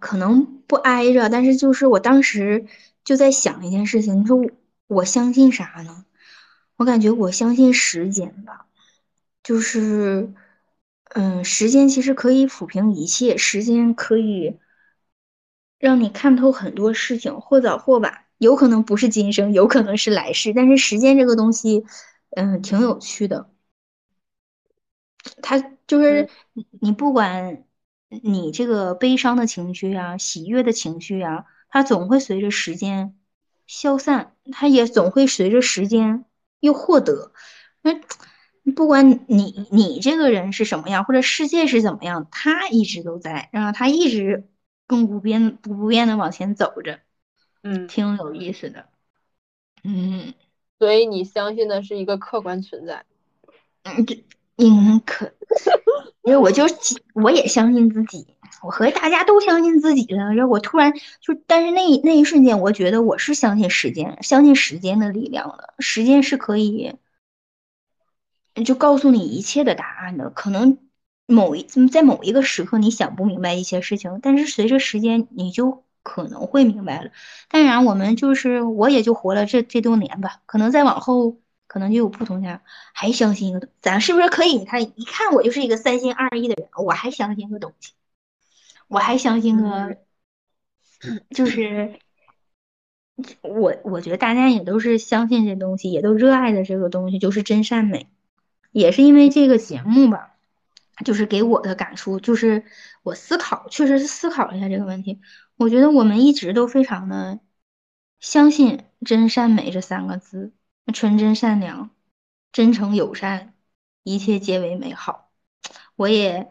[0.00, 2.66] 可能不挨着，但是就是我当时
[3.04, 4.38] 就在想一件事情，你说
[4.86, 6.04] 我相信啥呢？
[6.76, 8.66] 我感觉我相信时间吧，
[9.42, 10.32] 就是，
[11.14, 14.58] 嗯，时间其实可以抚平一切，时间可以。
[15.78, 20.52] 让你看透很多事情，或早或晚，有可能不是今生，有可能是来世。
[20.54, 21.84] 但是时间这个东西，
[22.36, 23.50] 嗯，挺有趣的。
[25.42, 26.28] 它就是
[26.80, 27.64] 你不管
[28.22, 33.16] 你这个悲伤的情绪呀、喜悦的情绪呀，它总会随着时间
[33.66, 36.24] 消散，它也总会随着时间
[36.60, 37.32] 又获得。
[37.80, 38.00] 那
[38.72, 44.48] 不管你你这个人是什么样，或者世界是怎么样，它一直都在，然后它一直。
[44.84, 47.00] 更不变不不变的往前走着，
[47.62, 48.88] 嗯，挺有意思的，
[49.84, 50.34] 嗯，
[50.78, 53.06] 所以你相信的是一个客观存在，
[53.84, 54.22] 嗯，这
[54.56, 55.32] 嗯可，
[56.22, 56.64] 因为我就
[57.14, 58.26] 我也相信自己，
[58.62, 66.94] 我和大家都相信自己了，然后我突然就，但是那那一瞬间，我觉得我是相信时间，相信时间的力量的，时间是可以
[68.64, 70.78] 就告诉你一切的答案的，可能。
[71.26, 77.10] 某一在某一个时刻，你想不明白一些事情，但是随着时间，你就可能会明白了。
[77.48, 81.38] 当然，我们就是我也就活了这这多年吧，可能再往后，
[81.72, 84.58] 可能就有不同家还相信一个，咱是不是可以？
[84.58, 87.92] 你看，一看我就是一个三心二意的人，我还相信个东西，
[88.88, 89.96] 我还相信个，
[91.34, 91.98] 就是
[93.40, 98.06] 我我觉得大家也都是相信这东西，也都热爱的这个东西，就是真善美，
[98.70, 100.28] 也是因为这个节目吧。
[101.06, 102.64] 就是给我的感触，就是
[103.02, 105.20] 我思考，确实是思考了一下这个问题。
[105.56, 107.40] 我觉得我们一直都非常的
[108.20, 110.52] 相信“真善美”这三个字，
[110.92, 111.90] 纯真善良、
[112.52, 113.54] 真诚友善，
[114.02, 115.30] 一切皆为美好。
[115.96, 116.50] 我也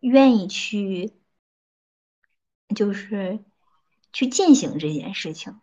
[0.00, 1.12] 愿意去，
[2.74, 3.38] 就是
[4.12, 5.60] 去践行这件事情，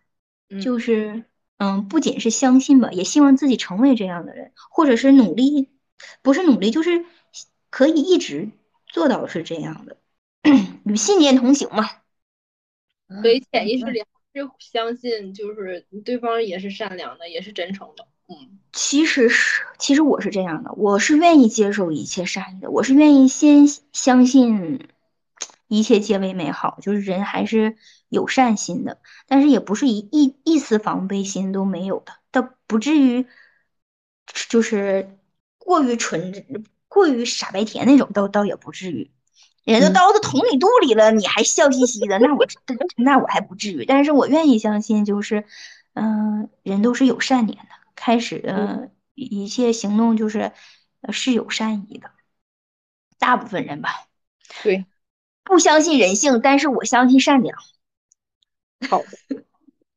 [0.61, 1.25] 就是
[1.57, 5.69] 嗯，不仅是相信吧，也希望自己成为这样的人，或者是努力，
[6.21, 7.05] 不是努力，就是。
[7.69, 8.49] 可以一直
[8.87, 9.97] 做到是这样的，
[10.85, 11.83] 与信念同行嘛。
[13.21, 14.01] 所以潜意识里
[14.37, 18.07] 是相信，就是对方也是善良的，也是真诚的。
[18.27, 24.87] 嗯，其实是，其实我是这样的，我是愿意接受一切善意的，我是愿意先相信
[25.67, 27.77] 一切皆为美好，就是人还是
[28.09, 33.25] 有善心的，但是也不是一一一丝防备心都没有的，倒不至于
[34.49, 35.17] 就是
[35.57, 36.65] 过于纯。
[36.89, 39.11] 过于傻白甜那种，倒倒也不至于。
[39.73, 42.47] 人都刀子捅你肚里了，你还笑嘻嘻的，那我
[42.95, 43.83] 那我还不至于。
[43.83, 45.43] 但是我愿意相信，就是，
[45.93, 50.53] 嗯、呃，人都是有善念的，开始的一切行动就是
[51.11, 52.11] 是有善意的。
[53.19, 53.89] 大部分人吧，
[54.63, 54.85] 对，
[55.43, 57.57] 不相信人性，但是我相信善良。
[58.89, 59.01] 好，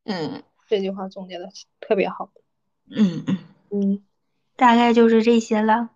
[0.04, 1.48] 嗯 这句话总结的
[1.80, 2.32] 特别好。
[2.90, 3.38] 嗯嗯，
[3.70, 4.02] 嗯，
[4.56, 5.90] 大概就是这些了。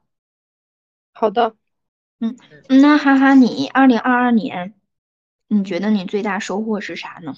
[1.13, 1.57] 好的。
[2.69, 4.75] 那哈哈，你二零二二年，
[5.49, 7.35] 你觉得你最大收获是啥呢？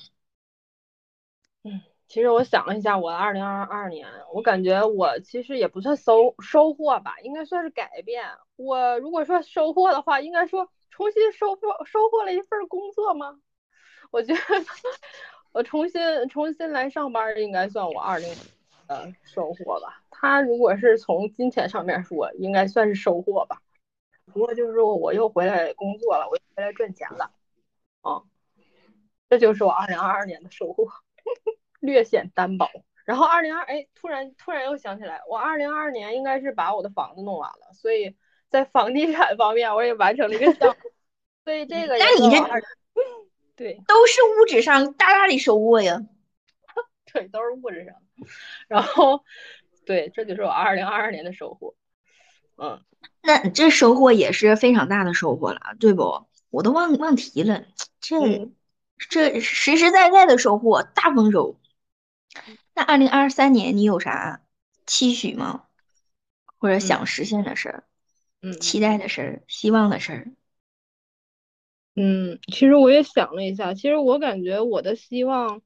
[1.64, 8.22] 嗯其实我想了一下，我的二零二二年，我感觉我其实也不算收收获吧，应该算是改变。
[8.54, 13.40] 我如果说收获的话，应该说重新收获收获了一份工作吗？
[14.12, 14.40] 我觉得
[15.50, 18.32] 我重新重新来上班，应该算我二零
[18.86, 20.00] 的收获吧。
[20.08, 23.60] 他如果是从金钱上面说，应该算是收获吧。
[24.32, 27.32] 不过就是说我又回来工作了，我又回来赚钱了，
[28.02, 28.22] 啊，
[29.28, 30.88] 这就是我二零二二年的收获。
[31.80, 32.68] 略显单薄。
[33.04, 38.16] 然后二零二哎，突然突然又想起来，我二零二二年应该是把我的房子弄完了，所以
[38.48, 40.90] 在房地产方面我也完成了一个项目，
[41.44, 42.42] 所以这个也那你这
[43.54, 46.00] 对都是物质上大大的收获呀。
[47.12, 47.94] 对都是物质上，
[48.68, 49.24] 然后
[49.84, 51.74] 对这就是我二零二二年的收获，
[52.56, 52.82] 嗯，
[53.22, 56.26] 那这收获也是非常大的收获了，对不？
[56.50, 57.64] 我都忘忘提了，
[58.00, 58.54] 这嗯
[59.10, 61.58] 这实实在在的收获，大丰收。
[62.74, 64.42] 那二零二三年你有啥
[64.86, 65.64] 期许吗？
[66.58, 67.84] 或者想实现的事儿、
[68.42, 70.32] 嗯期待的事儿、希望的事儿？
[71.94, 75.62] 嗯，其实我也想了一下，其实我感觉我的希望，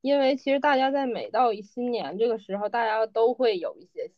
[0.00, 4.10] 因为其实大家在每到一新年这个时候，大家都会有一些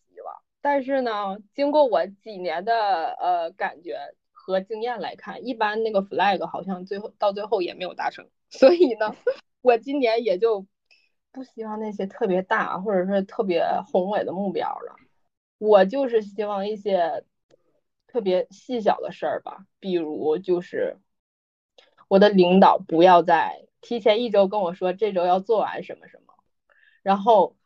[0.60, 3.98] 但是呢，经过我几年的呃感觉
[4.32, 9.14] 和经验来看，一般那个 flag 好像最后到最后也没有达成， 所以呢，
[9.62, 10.66] 我今年也就
[11.32, 14.96] 不希望那些特别大或者是特别宏伟的目标了，
[15.58, 17.24] 我就是希望一些
[18.06, 20.98] 特别细小的事儿吧，比如就是。
[22.08, 26.34] 我的领导不要再提前一周跟我说这周要做完什么什么，
[27.04, 27.56] 然后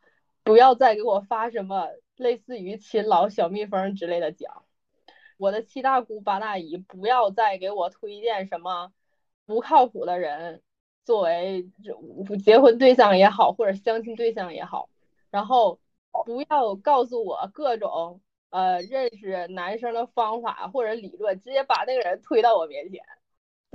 [0.43, 4.63] 不要再给我发什么类似于勤劳小蜜蜂之类的奖。
[5.37, 8.93] 我的七大姑八大姨不要再给我推荐什么
[9.45, 10.61] 不靠谱的人
[11.03, 11.69] 作为
[12.43, 14.89] 结婚对象也好，或者相亲对象也好，
[15.29, 15.79] 然后
[16.25, 23.01] 不要告诉我各种呃认识男生的方法或者理论，直接把那个人推到我面前。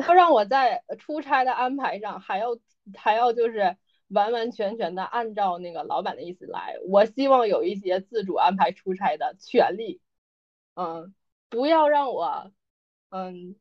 [0.09, 2.57] 要让我在出差的安排上还要
[2.96, 3.76] 还要就是
[4.11, 10.01] 完完全全的按照那个老板的意思来，我希望有一些自主安排出差的权利，
[10.75, 11.14] 嗯，
[11.49, 12.53] 不要让我，
[13.11, 13.57] 嗯，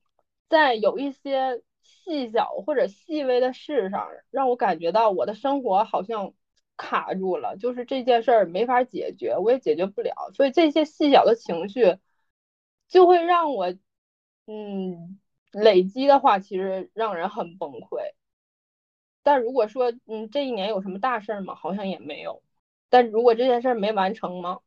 [0.50, 6.34] 在有一些细小或者细微的事上让我感觉到我的生活好像
[6.78, 11.98] 卡住了，就是这件事儿没法解决，我也解决不了，所以这些细小的情绪
[12.88, 13.74] 就会让我，
[14.48, 15.20] 嗯。
[15.52, 18.14] 累积的话，其实让人很崩溃。
[19.24, 21.56] 但如果说，嗯，这一年有什么大事儿吗？
[21.56, 22.42] 好像也没有。
[22.90, 24.60] 但如果这件事儿没完成吗？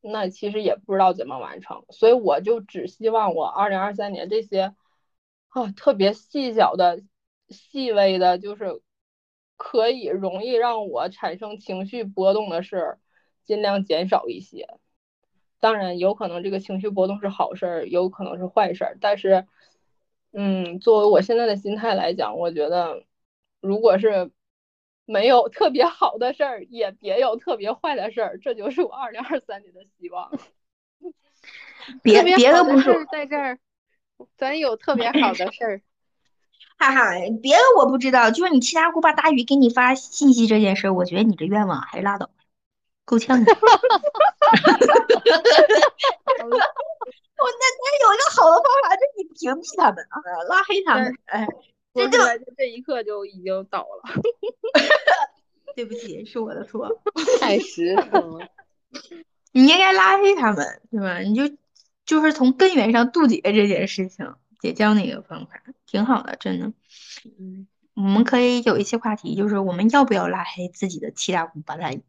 [0.00, 1.84] 那其实也不知道怎么完成。
[1.90, 4.74] 所以我就只希望我二零二三年这些
[5.48, 7.02] 啊特别细小的、
[7.48, 8.80] 细微的，就是
[9.56, 12.98] 可以容易让我产生情绪波动的事，
[13.44, 14.66] 尽量减少一些。
[15.60, 19.46] 当然，有可能这个情绪波动是好事儿，有可能是坏事儿，但是。
[20.32, 23.02] 嗯，作为我现在的心态来讲，我觉得，
[23.60, 24.30] 如果是
[25.04, 30.30] 没有特别好的事儿，也别有特别坏的事儿，这就是我二零二三年的希望。
[32.02, 33.58] 别别的不说，在这儿，
[34.36, 35.82] 咱有特别好的事儿。
[36.76, 37.10] 哈哈，
[37.42, 42.30] 别的我不知道，就是你七大姑八大姨给你发信息这件事儿，我觉得你这愿望还是拉倒，
[43.04, 43.52] 够呛的。
[47.40, 51.14] 我那那有一个好的方法，就是你屏蔽他们啊，拉黑他们。
[51.26, 51.46] 哎，
[51.94, 52.18] 这就
[52.56, 54.22] 这一刻就已经倒了。
[55.76, 57.00] 对不起，是我的错，
[57.40, 58.48] 太实诚了。
[59.52, 61.18] 你应该拉黑他们，对吧？
[61.20, 61.56] 你就
[62.04, 66.72] 就是从根源上杜绝这件事情，结交那个方法挺好的，真的。
[67.38, 72.02] 嗯，我们可以有一些话题，就是我们要不要拉黑自己的七大姑八大姨？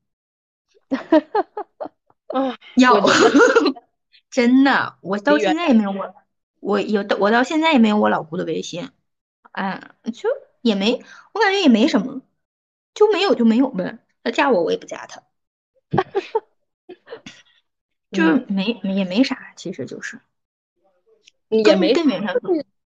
[2.28, 3.02] 啊，要。
[4.30, 6.16] 真的，我到现在也没有我，
[6.62, 8.90] 我有我到现在也没有我老姑的微信，
[9.52, 10.30] 啊，就
[10.62, 12.22] 也没，我感觉也没什么，
[12.94, 14.00] 就没有就没有呗。
[14.24, 15.24] 他加我，我也不加他，
[18.12, 20.20] 就是没没也没啥，其实就是，
[21.50, 22.36] 也没根源上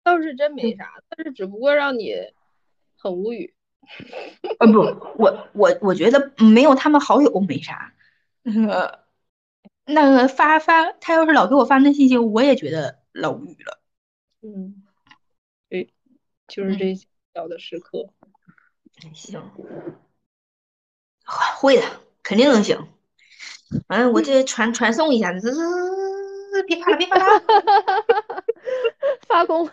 [0.03, 2.14] 倒是真没啥，但是只不过让你
[2.97, 3.53] 很无语。
[4.59, 4.80] 呃不，
[5.18, 7.93] 我我我觉得没有他们好友没啥，
[8.43, 9.01] 那个。
[9.84, 13.80] 那个发发，他要是老给我发那信息，我也觉得老无语了。
[14.41, 14.53] 嗯，对，
[16.52, 18.10] 就是这些小的时刻。
[19.14, 19.41] 行，
[21.26, 22.89] 会的，肯定能行。
[23.88, 27.41] 嗯，我这传传送一下，滋滋，别怕了，别怕了，
[29.28, 29.70] 发功，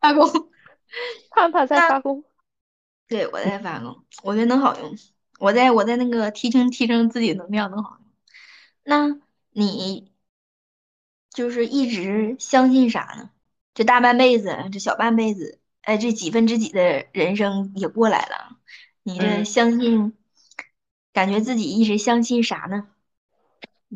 [0.00, 0.50] 发功。
[1.30, 2.24] 盼盼在发功。
[3.06, 4.96] 对，我在发功，我觉得能好用。
[5.38, 8.10] 我在我在那个提升提升自己能量能好用。
[8.82, 9.20] 那
[9.50, 10.12] 你
[11.30, 13.30] 就是一直相信啥呢？
[13.78, 18.58] 这大半辈子，这小半辈子，哎，这几分之几的人生也过来了，
[19.04, 20.14] 你这相信，
[21.12, 22.88] 感觉自己一直相信啥呢？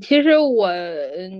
[0.00, 0.70] 其实我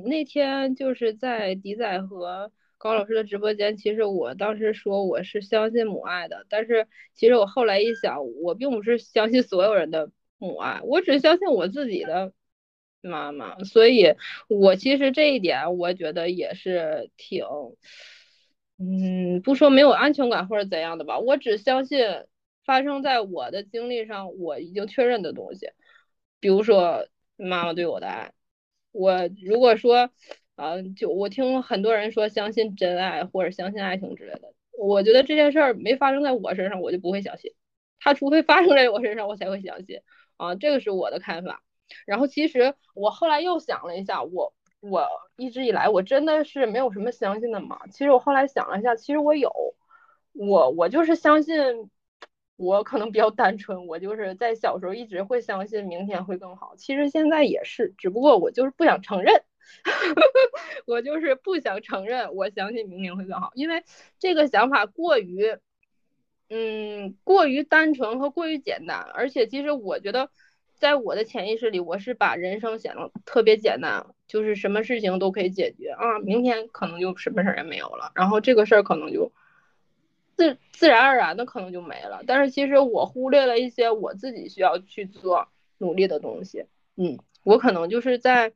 [0.07, 2.51] 那天就是在迪仔和。
[2.79, 12.33] 高老师的直播间，其实我当时说我是相信母爱的，但是其实我后来一想，我并不是相信所有人的母爱，我只相信我自己的
[13.01, 14.17] 妈妈，所以
[14.49, 17.47] 我其实这一点我觉得也是挺，
[18.83, 22.05] 嗯，不说没有安全感或者怎样的吧，我只相信
[22.65, 25.71] 发生在我的经历上我已经确认的东西，
[26.41, 27.07] 比如说
[27.37, 28.33] 妈妈对我的爱，
[28.93, 30.11] 我如果说。
[30.55, 37.53] 啊，就我听很多人说相信真爱或者相信爱情之类的，我觉得这件事儿没发生在我身上，我就不会相信。
[37.99, 40.03] 他除非发生在我身上，我才会相信。
[40.37, 41.65] 啊，这个是我的看法。
[42.07, 47.81] 然后其实我后来又想了一下，我我一直以来我真的是没有什么相信的嘛。
[47.91, 49.51] 其实我后来想了一下，其实我有，
[50.33, 51.89] 我我就是相信，
[52.57, 56.75] 我可能比较单纯，我就是在小时候一直会相信明天会更好。
[56.77, 59.43] 其实现在也是，只不过我就是不想承认。
[60.87, 63.85] 我就是不想承认，我相信明天会更好，因为
[64.19, 65.57] 这个想法过于，
[66.51, 70.31] 嗯，过于单纯和过于简单，而且其实我觉得，
[70.83, 79.31] 在我的潜意识里，我是把人生想的特别简单，就是什么事情都可以解决啊，明天可能就什么事儿也没有了，然后这个事儿可能就
[80.37, 85.47] 自自然而然的可能就没了，但是其实我忽略了一些我自己需要去做
[85.79, 86.67] 努力的东西，
[86.97, 88.53] 嗯，我可能就是在。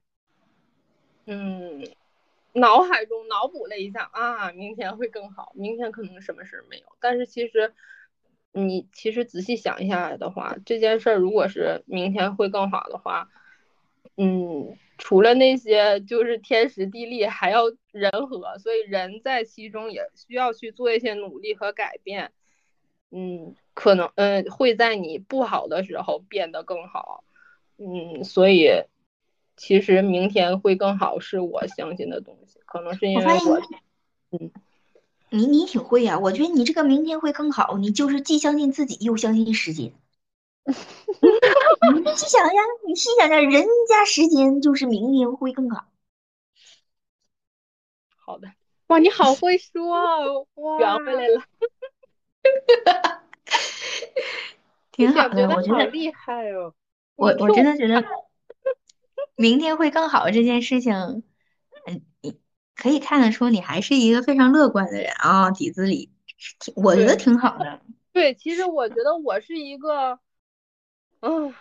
[1.26, 1.84] 嗯，
[2.54, 6.86] 脑海中脑补了一下啊，明天会更好，明天可能什么事儿没有。
[7.00, 7.72] 但是其实，
[8.57, 13.28] 你其实仔细想一下的话，这件事儿如果是明天会更好的话，
[14.16, 22.32] 嗯，除了那些就是天时地利，还要人和，所以人在其中也需要去做一些努力和改变。
[23.11, 27.24] 嗯，可能嗯会在你不好的时候变得更好。
[27.78, 28.70] 嗯，所以。
[29.59, 32.61] 其实明天会更好，是我相信的东西。
[32.66, 33.59] 可能是因为我，
[34.32, 34.50] 嗯，
[35.37, 36.18] 你你挺会呀。
[36.18, 39.93] 我觉得你这个明天会更好，你就是既相信自己又相信时间。
[40.64, 40.72] 你
[42.16, 45.87] 细想呀，你细想想，人家时间就是明天会更好。
[48.16, 48.49] 好的，
[48.89, 51.43] 哇，你好会说，哇，圆回来了。
[54.91, 56.74] 挺好的，我觉得厉害哦。
[57.14, 58.03] 我我真的觉得。
[59.39, 61.22] 明天会更好这件事情，
[62.76, 66.10] 可以看得出你还是一个非常乐观的人啊，底子里，
[66.60, 67.80] 挺我觉得挺好的。
[68.12, 70.18] 对，其实我觉得我是一个，
[71.20, 71.54] 嗯，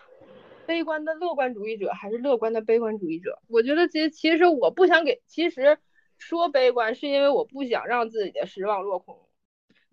[0.66, 3.40] 悲观的乐观主义者，还是乐观的悲观主义者？
[3.48, 5.78] 我觉得其实其实我不想给，其实
[6.18, 9.18] 说悲观是因为我不想让自己的失望落空。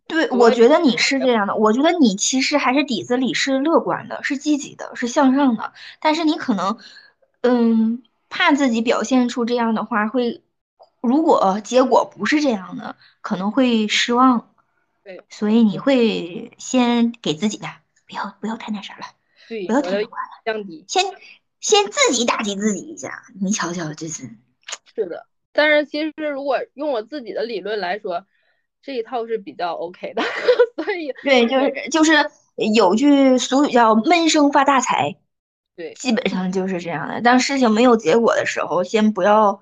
[0.06, 6.78] 对，我觉得你是这样的，我觉得你其实还是底子里是乐观的，是积极的，是向上的，但是你可能。
[7.44, 10.44] 嗯，怕自己表现出这样的话会，
[11.02, 14.48] 如果结果不是这样的，可能会失望。
[15.04, 17.66] 对，所以你会先给自己的，
[18.06, 19.06] 不要不要太那啥了，
[19.48, 21.04] 对，不要太乐观了，降低，先
[21.60, 23.24] 先自己打击自己一下。
[23.40, 24.30] 你瞧瞧，这是
[24.94, 25.26] 是的。
[25.52, 28.24] 但是其实如果用我自己的理论来说，
[28.80, 30.22] 这一套是比较 OK 的。
[30.82, 32.12] 所以对，就是就是
[32.74, 35.16] 有句俗语叫闷声发大财。
[35.74, 37.20] 对，基本上就是这样的。
[37.22, 39.60] 当事情没有结果的时候，先不要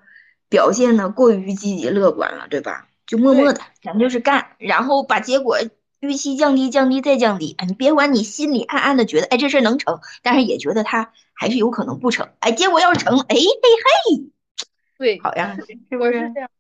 [0.51, 2.89] 表现的过于积极乐观了，对吧？
[3.07, 5.57] 就默默的，咱就是干，然后把结果
[6.01, 7.55] 预期降低，降低再降低。
[7.59, 12.29] 哎，你别管你心里暗暗的觉得，哎，这事儿能成，但是也觉得它还是有可能不成。
[12.41, 14.31] 哎，结果要是成，哎嘿嘿，
[14.99, 15.57] 对，好呀，
[15.89, 16.51] 是不是这样？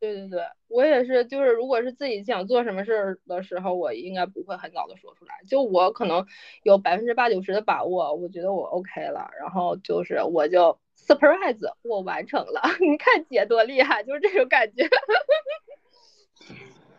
[0.00, 5.34] 对对对，我也是，就是如果是自己想做什么事儿的时候，我应该不会很早的说出来。
[5.46, 6.24] 就我可能
[6.62, 12.62] 有百分之八九十的把握，我觉得我 OK 了，然后就是我就 surprise，我完成了。
[12.80, 14.88] 你看姐多厉害，就是这种感觉。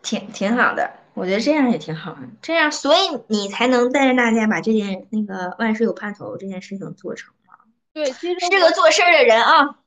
[0.02, 2.98] 挺挺好的，我觉得这样也挺好的，这样所以
[3.28, 7.54] 你才能带着大家把这件那个万事有盼头这件事情做成嘛。
[7.92, 9.78] 对，其实是个做事儿的人啊。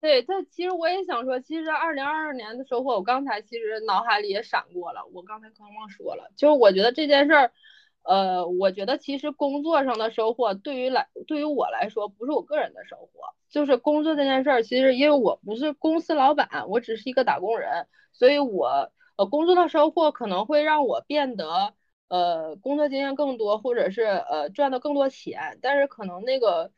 [0.00, 7.50] 对，但其实我也想说，其实二零二二年的收获，我刚才其实脑海里也闪过了，我刚才刚忘说了，就是我觉得这件事儿，
[8.08, 21.74] 呃，我觉得其实工作上的收获对于来对于我来说不是我个人的收获，就是工作这件事儿，其实因为我不是公司老板，我只是一个打工人，所以我呃工作的收获可能会让我变得
[22.08, 26.72] 呃工作经验更多，或者是呃赚的更多钱，但是可能那个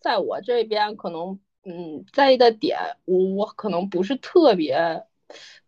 [0.00, 5.04] 在我这边可能嗯在意的点，我我可能不是特别，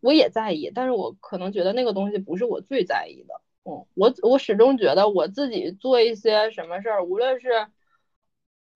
[0.00, 3.40] 我也在意，但是我可能觉得那个东西不是我最在意的。
[3.68, 7.48] 嗯，我我始终觉得我自己做一些什么事儿，无论是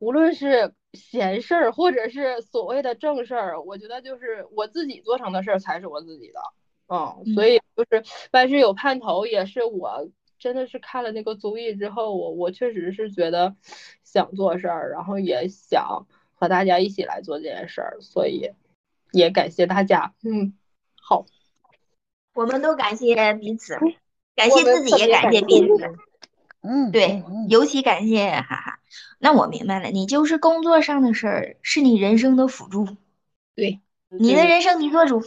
[0.00, 6.40] 无论是闲事儿，或者是所谓的正事儿，我觉得就是我自己做成的事儿才是我自己的。
[6.88, 10.10] 嗯，所以就是万事有盼头，也是我
[10.40, 13.54] 真的是看了那个综艺之后，我我确实是觉得
[14.02, 18.50] 想做事儿，然后也想和大家一起来做这件事儿，所以
[19.12, 20.14] 也感谢大家。
[20.24, 20.58] 嗯，
[21.00, 21.26] 好，
[22.34, 23.78] 我们都感谢彼此。
[24.40, 25.98] 感谢自己，也感谢别人。
[26.62, 28.78] 嗯，对，尤其感谢哈哈。
[29.18, 32.96] 那我明白了，你就是工作上的事儿，是你人生的辅助。
[33.54, 35.22] 对，你的人生你做主。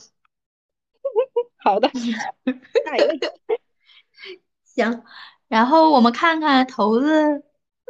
[1.57, 3.19] 好的，下一位。
[4.65, 5.03] 行，
[5.47, 7.43] 然后我们看看头子，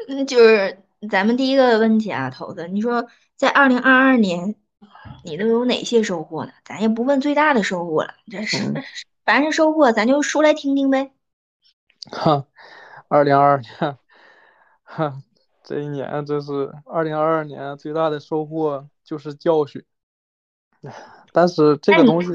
[0.07, 4.55] 嗯，就是咱们第一个问题啊，头子，你说在二零二二年，
[5.23, 6.51] 你都有哪些收获呢？
[6.65, 8.57] 咱也不问最大的收获了，这是。
[9.25, 11.13] 凡是收获，咱就说来听听呗。
[12.11, 12.45] 哈，
[13.07, 13.97] 二零二二年，
[14.83, 15.23] 哈，
[15.63, 19.85] 这一年真是二零二二年最大的收获就是教训。
[21.31, 22.27] 但是这个东西，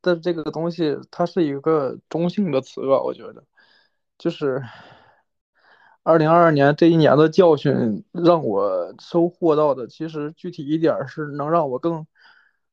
[0.00, 3.00] 但这个东西它是一个中性的词吧？
[3.00, 3.44] 我觉得，
[4.18, 4.60] 就是
[6.02, 12.04] 二零二二年这一年的教训，让我收获到的，其实具体一点是能让我更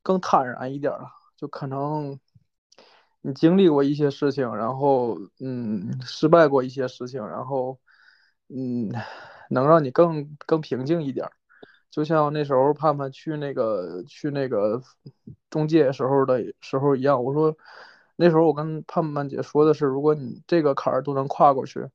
[0.01, 2.19] 更坦然一点了，就可能。
[3.23, 7.77] 你经历过一些事情，然后嗯，失败过一些事情，然后
[8.49, 8.89] 嗯，
[9.49, 11.29] 能让你更更平静一点。
[11.91, 14.81] 就像那时候盼盼去那个去那个
[15.49, 17.55] 中介时候的时候一样，我说
[18.15, 21.85] 那时候我跟盼盼姐说的是，如果你这个坎儿都能跨过去，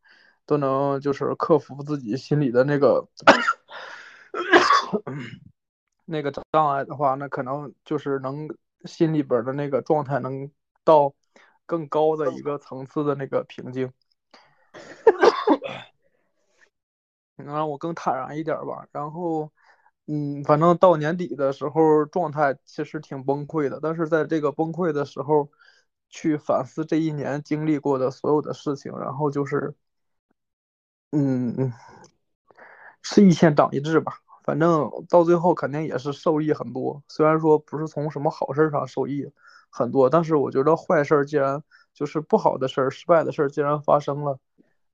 [0.44, 3.08] 都能就是克服自己心里的那个
[6.04, 8.48] 那个障碍的话，那可能就是能
[8.84, 10.48] 心里边的那个状态能。
[10.86, 11.12] 到
[11.66, 13.92] 更高的一个层次的那个平静，
[17.34, 18.86] 能让我更坦然一点吧。
[18.92, 19.50] 然后，
[20.06, 23.80] 嗯，反正到年底的时候，状态其实挺崩溃的。
[23.82, 25.50] 但是在这个崩溃的时候，
[26.08, 29.74] 去反思这一年经历过的所有的事情，然后就是，
[31.10, 31.72] 嗯，
[33.02, 34.20] 吃一堑长一智吧。
[34.44, 39.28] 反正到最后肯定也是受益很多，虽然说不是从什么好事上受益。
[39.76, 41.62] 很多，但是我觉得坏事儿既然
[41.92, 44.38] 就是不好的事儿、失败的事儿既然发生了，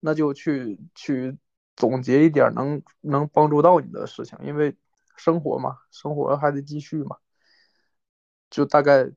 [0.00, 1.38] 那就去去
[1.76, 4.74] 总结一点能能帮助到你的事情，因为
[5.16, 7.16] 生活嘛，生活还得继续嘛。
[8.50, 9.08] 就大概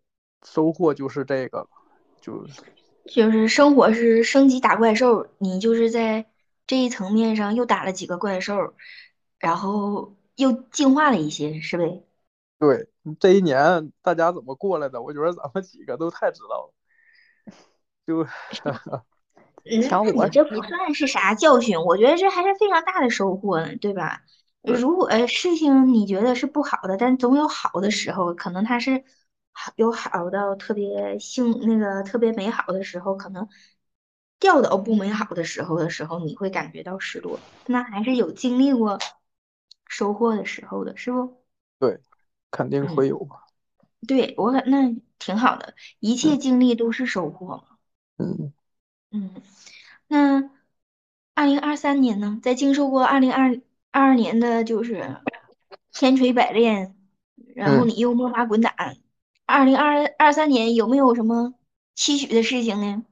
[0.43, 1.67] 收获就是这个，
[2.21, 2.45] 就
[3.07, 6.27] 就是生活是升级打怪兽，你就是在
[6.67, 8.75] 这一层面上又打了几个怪兽，
[9.39, 12.03] 然后又进化了一些，是呗？
[12.59, 12.87] 对。
[13.19, 15.01] 这一年大家怎么过来的？
[15.01, 16.73] 我觉得咱们几个都太知道了。
[18.05, 18.23] 就，
[19.87, 24.21] 瞧我这不算是啥教训，我觉得这还是非常大的收获呢，对吧？
[24.61, 29.03] 如果事情你觉得是不好的，但总有好的时候，可能它是
[29.51, 33.47] 好有好到特别幸那个特别美好的时候，可能
[34.39, 37.39] 掉到不美好的时候的时候，你会感觉到失落。
[37.67, 38.99] 那还是有经历过
[39.87, 41.43] 收获的时候的，是不？
[41.79, 41.99] 对。
[42.55, 43.43] 肯定会有吧，
[44.07, 47.63] 对我那挺好的，一切经历都是收获嘛。
[48.17, 48.53] 嗯
[49.11, 49.41] 嗯，
[50.07, 50.49] 那
[51.33, 52.39] 二零二三年呢？
[52.41, 53.59] 在经受过二零二
[53.91, 55.17] 二年的就是
[55.91, 56.95] 千锤百炼，
[57.55, 58.73] 然后你又摸爬滚打，
[59.45, 61.53] 二零二二三年有没有什么
[61.93, 63.03] 期许的事情呢？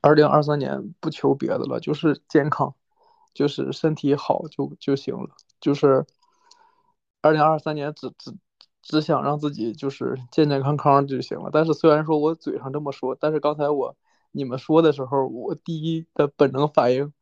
[0.00, 2.74] 二零二三年不求别的了，就是健康，
[3.34, 5.28] 就是身体好就就行了，
[5.60, 6.06] 就是。
[7.26, 8.32] 二零二三年只只
[8.82, 11.50] 只想让自己就是健健康康就行了。
[11.52, 13.96] 但是虽然说我嘴上这么说，但是刚才我
[14.30, 17.12] 你们说的时候，我第一的本能反应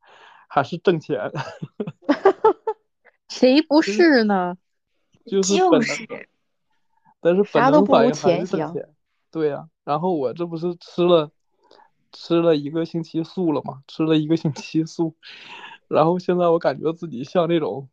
[0.46, 1.32] 还是挣钱。
[3.30, 4.59] 谁不是呢？
[5.24, 5.88] 就是本能。
[7.22, 8.86] 但是本能反应还是挣钱。
[9.30, 11.30] 对呀，然后我这不是吃了
[12.12, 13.82] 吃了一个星期素了吗？
[13.88, 15.14] 吃了一个星期素，
[15.88, 17.88] 然后现在我感觉自己像那种。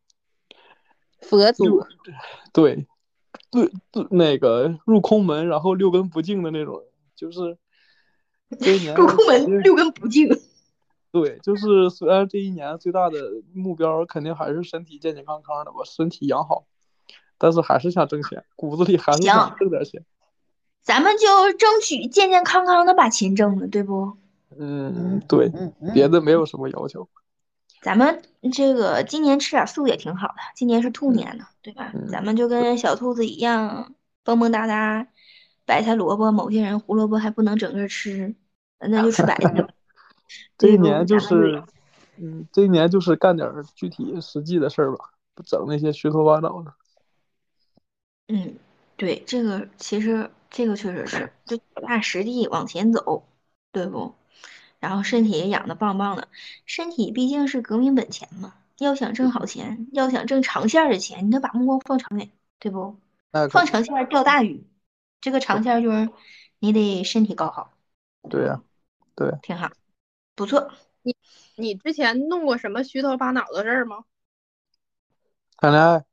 [1.21, 1.83] 佛祖，
[2.53, 2.87] 对，
[3.49, 6.83] 对对，那个入空门，然后六根不净的那种，
[7.15, 7.57] 就是
[8.95, 10.29] 入空门六根不净。
[11.11, 13.17] 对，就是虽然这一年最大的
[13.53, 16.65] 目标肯定还是身体健健康康的把，身体养好，
[17.37, 20.03] 但是还是想挣钱，骨子里还是想挣点钱。
[20.81, 24.13] 咱们就争取健健康康的把钱挣了，对不？
[24.57, 25.51] 嗯，对，
[25.93, 27.07] 别的没有什么要求。
[27.81, 28.21] 咱们
[28.53, 31.91] 这个今年吃点素也挺好的，今年是兔年呢，对吧？
[31.95, 35.07] 嗯咱们就跟小兔子一样，蹦蹦哒哒，
[35.65, 38.35] 白菜萝卜，某些人胡萝卜还不能整个吃，
[38.79, 39.67] 那就吃白菜吧。
[40.57, 41.63] 这一年就是，
[42.17, 46.73] 嗯，这一年就是干点具体实际的事儿吧，不整那些虚头巴脑的。
[48.27, 48.55] 嗯，
[48.95, 53.23] 对，这个其实这个确实是，就脚踏实地往前走，
[53.71, 54.13] 对不？
[54.81, 56.27] 然后身体也养得棒棒的，
[56.65, 58.55] 身体毕竟是革命本钱嘛。
[58.79, 62.29] 要想挣好钱，要想挣长线的钱，你得把目光放长远，
[62.59, 62.99] 对不？
[63.49, 64.65] 放长线钓大鱼，
[65.21, 66.09] 这个长线就是
[66.59, 67.73] 你得身体搞好，
[68.27, 68.61] 对呀、
[69.15, 69.69] 对，挺好，
[70.35, 70.71] 不错。
[71.03, 71.15] 你
[71.55, 74.03] 你之前弄过什么虚头巴脑的事儿吗？
[75.57, 76.03] 谈恋爱，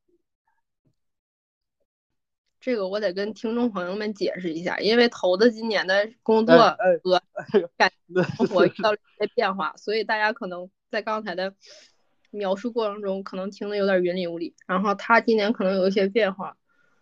[2.69, 7.01] 这个我得跟听众朋友们解释一下，因为头子今年的工作和
[7.79, 11.55] 感那生活遇到了一些变化，所以大家可能在刚才的
[12.31, 14.55] 描述过程中，可能听得有点云里雾里。
[14.67, 16.59] 然后他今年可能有一些变化，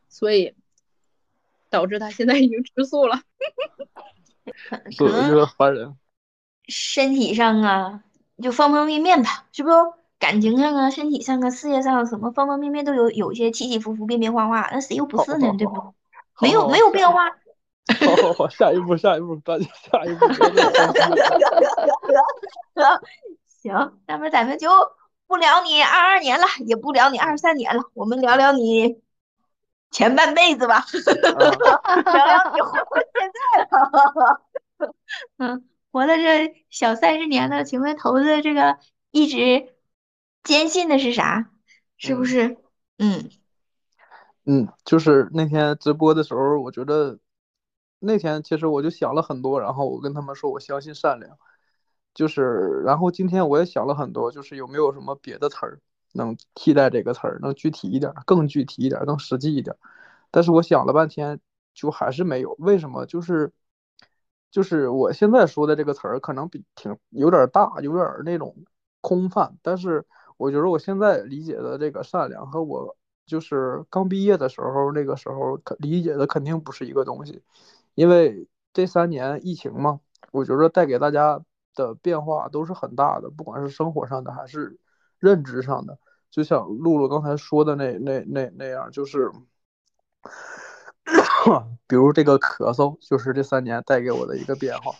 [0.08, 0.54] 所以
[1.68, 3.20] 导致他现在已经吃素了。
[4.68, 5.96] 可可能是有点烦人。
[6.68, 8.04] 身体上啊，
[8.40, 9.70] 就方方面面吧，是不？
[10.18, 15.52] 感情上啊，身体上啊，事业上啊什么方方面面都有有一些起起伏伏、变变化化，那谁又不是呢？
[15.58, 15.94] 对不？
[16.40, 17.30] 没有没有变化。
[17.86, 20.26] 好好好，下一步下一步，赶紧下一步。
[23.62, 24.68] 行，那么咱们就
[25.26, 29.00] 不聊你二二年了，也不聊你二三年了，我们聊聊你
[29.90, 30.84] 前半辈子吧，
[31.84, 34.40] 啊聊聊你活到现在吧。
[35.38, 38.78] 嗯，活了这小三十年了，请问头子这个
[39.10, 39.74] 一直
[40.46, 41.50] 坚信的是啥？
[41.98, 42.56] 是不嗯是？
[42.98, 43.30] 嗯
[44.44, 47.18] 嗯，就是那天直播的时候，我觉得
[47.98, 51.36] 那天其实我就想了很多，然后我跟他们说我相信善良，
[52.14, 55.80] 就是然后今天我也想了很多，就是有没有什么别的词儿
[56.12, 59.78] 能替代这个词儿，能具体一点儿，更具体一点儿，更实际一点儿。
[60.30, 61.40] 但是我想了半天，
[61.74, 62.54] 就还是没有。
[62.58, 63.04] 为什么？
[63.06, 63.52] 就是
[64.50, 68.54] 就是我现在说的这个词儿，可能比挺有点儿大，有点儿那种
[69.00, 69.56] 空泛。
[69.62, 70.06] 但是
[70.36, 77.42] 我觉得我现在理解的这个善良和我就是刚毕业的时候，那个时候可理解的肯定不是一个东西。
[77.94, 80.00] 因为这三年疫情嘛，
[80.32, 81.40] 我觉得带给大家
[81.74, 84.78] 的变化都是很大的，不管是生活上的还是
[85.18, 85.98] 认知上的。
[86.30, 89.30] 就像露露刚才说的那那那那样，就是。
[91.86, 94.92] 比如这个咳嗽，就是这三年带给我的一个变化。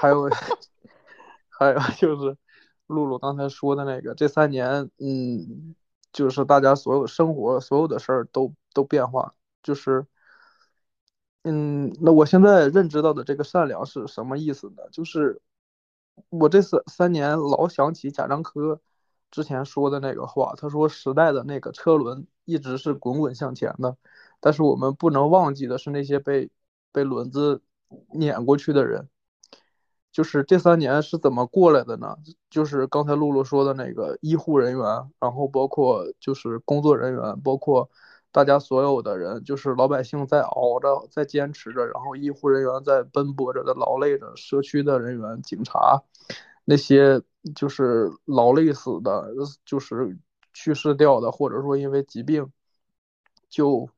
[0.00, 0.30] 还有，
[1.50, 2.34] 还有就是
[2.86, 5.74] 露露刚才说的那个，这三年，嗯，
[6.12, 10.06] 就是大家所有生活所有的事儿都都变化，就是，
[11.42, 14.82] 嗯，那我现在认知到的这个善良是什么意思呢？
[14.90, 15.40] 就是
[16.28, 18.80] 我这三三年老想起贾樟柯
[19.30, 23.96] 之前说的那个话，他说时代的那个车轮一直是滚滚向前的。
[24.40, 26.50] 但是我们不能忘记的是那些被
[26.92, 27.62] 被轮子
[28.12, 29.08] 碾过去的人，
[30.14, 32.16] 就是这三年是怎么过来的呢？
[32.48, 37.90] 就是刚才露露说的那个医护人员，然后包括就是工作人员，包括
[38.30, 46.00] 大家所有的人，就是老百姓在熬着，在坚持着，然后医护人员在奔波着的劳累着，社区的人员、警察，
[46.64, 47.20] 那些
[47.56, 49.34] 就是劳累死的，
[49.66, 50.16] 就是
[50.52, 52.50] 去世掉的，或者说因为疾病
[53.50, 53.90] 就。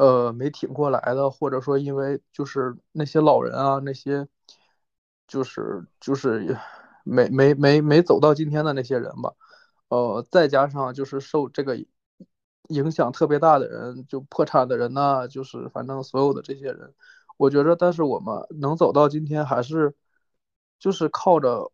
[0.00, 4.26] 呃，没挺过来的，或者说因为就是那些老人啊，那些
[5.30, 6.58] 就是就是
[7.04, 9.32] 没没没没走到今天的那些人吧，
[9.88, 11.78] 呃，再加上就是受这个
[12.68, 16.92] 影响特别大的人，就破产的人呐、就是反正所有的这些人，
[17.36, 19.94] 我觉着，但是我们能走到今天，还是
[20.80, 21.70] 就是靠着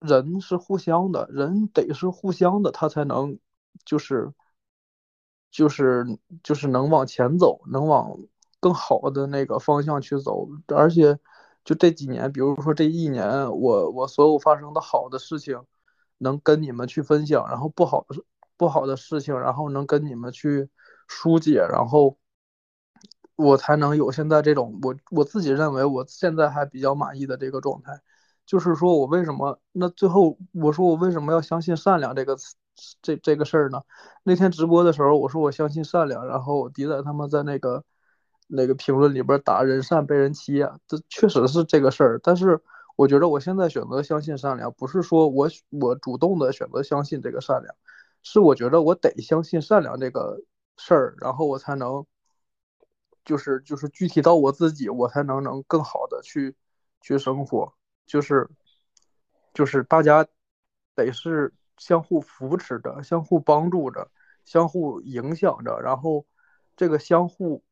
[0.00, 3.38] 人是互相的，人得是互相的，他才能
[3.84, 4.32] 就是。
[5.54, 6.06] 就是
[6.42, 8.16] 就是能往前走，能往
[8.58, 10.48] 更好的那个方向去走。
[10.68, 11.18] 而且
[11.64, 15.60] 就这几年，比如说这一年，我我所有发生的好的事情，
[16.18, 18.16] 能跟你们去分享，然后不好的
[18.56, 20.68] 不好的事情，然后能跟你们去
[21.08, 22.18] 疏解，然后
[23.36, 28.00] 我才能有现在这种我我自己认为我现在还比较满意的这个状态。
[28.44, 32.56] 就是说我为什么那最后我说我为什么要相信善良这个词
[33.00, 33.82] 这这个事儿呢？
[34.24, 37.84] 那天直播的时候我说我相信善良，然后迪仔他们在那个
[38.54, 42.20] 那个评论里边打人善被人欺啊，这确实是这个事儿。
[42.22, 42.60] 但是
[42.96, 47.74] 我觉得我现在选择相信善良，不是说我我主动的选择相信这个善良，
[48.22, 50.42] 是我觉得我得相信善良这个
[50.76, 52.04] 事儿，然后我才能，
[53.24, 56.54] 就是就是具体到我自己，我才能能更好的去
[57.00, 57.72] 去生活，
[58.06, 58.50] 就是
[59.54, 60.26] 就是大家
[60.94, 64.10] 得是相互扶持着，相互帮助着，
[64.44, 66.26] 相互影响着，然后
[66.76, 67.62] 这个相互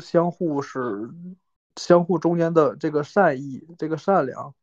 [0.00, 1.10] 相互是。
[1.76, 4.54] 相互中间的这个善意，这个善良，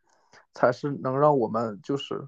[0.54, 2.28] 才是能让我们就是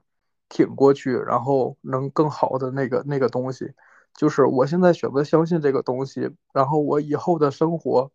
[0.49, 3.75] 挺过去，然后能更好的那个那个东西。
[4.15, 8.11] 就是我现在选择相信这个东西，然后我以后的生活，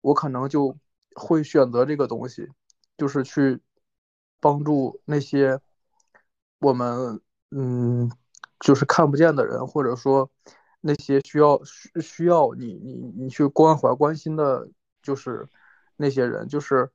[0.00, 0.76] 我可能就
[1.14, 2.50] 会选择这个东西，
[2.98, 3.60] 就是去
[4.40, 5.60] 帮助那些
[6.58, 7.20] 我们
[7.52, 8.10] 嗯，
[8.58, 10.28] 就是看不见的人，或者说
[10.82, 14.68] 那些需要需需要你你你去关怀关心的，
[15.02, 15.48] 就是。
[15.96, 16.90] 那些人就是，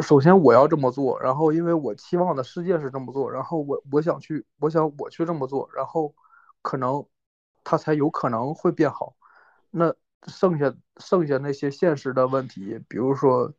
[0.00, 6.14] 首先我要这么做，然后因为我期望的世界是这么做，然后我我想去，我想我去这么做，然后
[6.62, 7.04] 可能
[7.64, 9.16] 他才有可能会变好。
[9.70, 9.92] 那
[10.28, 13.52] 剩下剩下那些现实的问题，比如说，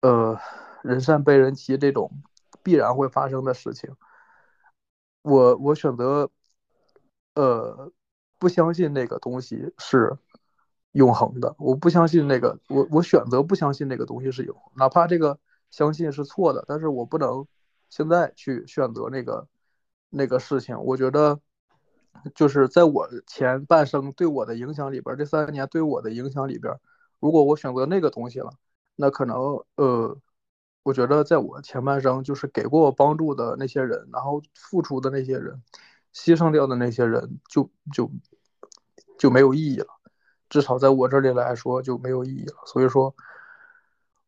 [0.00, 0.38] 呃，
[0.82, 2.10] 人善被人欺这种
[2.62, 3.94] 必然会发生的事情，
[5.22, 6.30] 我我选择，
[7.34, 7.92] 呃，
[8.38, 10.16] 不相信那个东西是。
[10.92, 15.36] 永恒的，我不相信那个，我我选择不相信那个东西是永恒，哪怕这个
[15.72, 17.44] 相信是错的，但是我不能
[17.90, 19.48] 现在去选择那个
[20.08, 20.80] 那个事情。
[20.84, 21.40] 我觉得
[22.32, 26.72] 就是在我前半生对我的影响里边，这三年对我的影响里边，
[27.18, 28.52] 如果我选择那个东西了，
[28.94, 30.16] 那可能呃，
[30.84, 35.60] 我觉得在我前半生就是给过我帮助的那些人，然后付出的那些人，
[36.14, 38.10] 牺牲掉的那些人，就就
[39.18, 39.86] 就没有意义了。
[40.48, 43.14] 至少在我这里来说就没有意义了，所以说，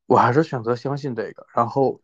[0.06, 2.00] 我还是选择相信这个，然后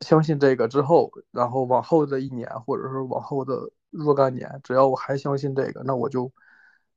[0.00, 6.32] 相信这个之后，然后往后的一年或者是往后的若干年，只要我还相信这个，那我就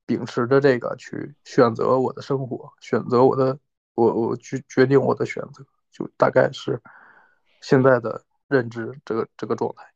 [0.05, 3.59] 秉持着这个去选择我的生活，选择我的，
[3.95, 6.81] 我我去决定我的选择，就大概是
[7.59, 9.92] 现在的认知这个这个状态。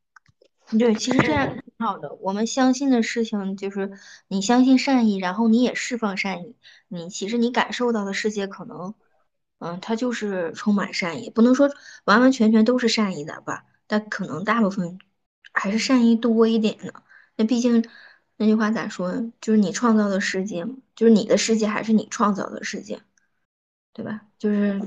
[0.76, 2.12] 对，其实这样挺好的。
[2.16, 3.90] 我们相信的事情就是
[4.28, 6.56] 你相信善意，然后你也释放善意。
[6.88, 8.94] 你其实你感受到的世界可能，
[9.60, 11.70] 嗯，它就是充满善意，不能说
[12.04, 14.98] 完完全全都是善意的吧，但可能大部分
[15.52, 16.92] 还是善意多一点的。
[17.36, 17.82] 那毕竟
[18.36, 19.32] 那句话咋说？
[19.40, 23.00] 就是你创造的世界嘛，就是你的世界还是你创造的世界，
[23.94, 24.26] 对吧？
[24.38, 24.80] 就是。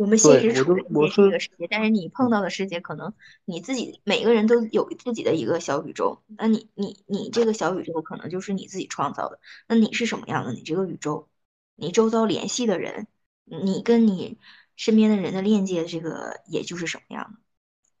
[0.00, 3.12] 我们现实处的是一个世界，但是你碰到的世界可能
[3.44, 6.22] 你自己每个人都有自己的一个小宇宙。
[6.38, 9.38] 那你你你这个小宇宙可能就是你自己创造的。
[9.68, 10.54] 那你是什么样的？
[10.54, 11.28] 你这个宇宙，
[11.76, 13.08] 你周遭联系的人，
[13.44, 14.38] 你跟你
[14.74, 17.38] 身边的人的链接，这个也就是什么样的？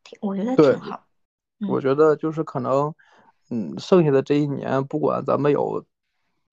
[0.02, 1.06] 挺，我觉得挺好。
[1.68, 2.94] 我觉得就是可能，
[3.50, 5.84] 嗯，剩下的这一年，不管咱们有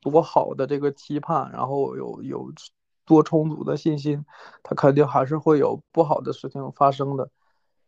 [0.01, 2.51] 多好的这个期盼，然后有有。
[3.07, 4.23] 多充足的信心，
[4.61, 7.31] 他肯定还是会有不好的事情发生的。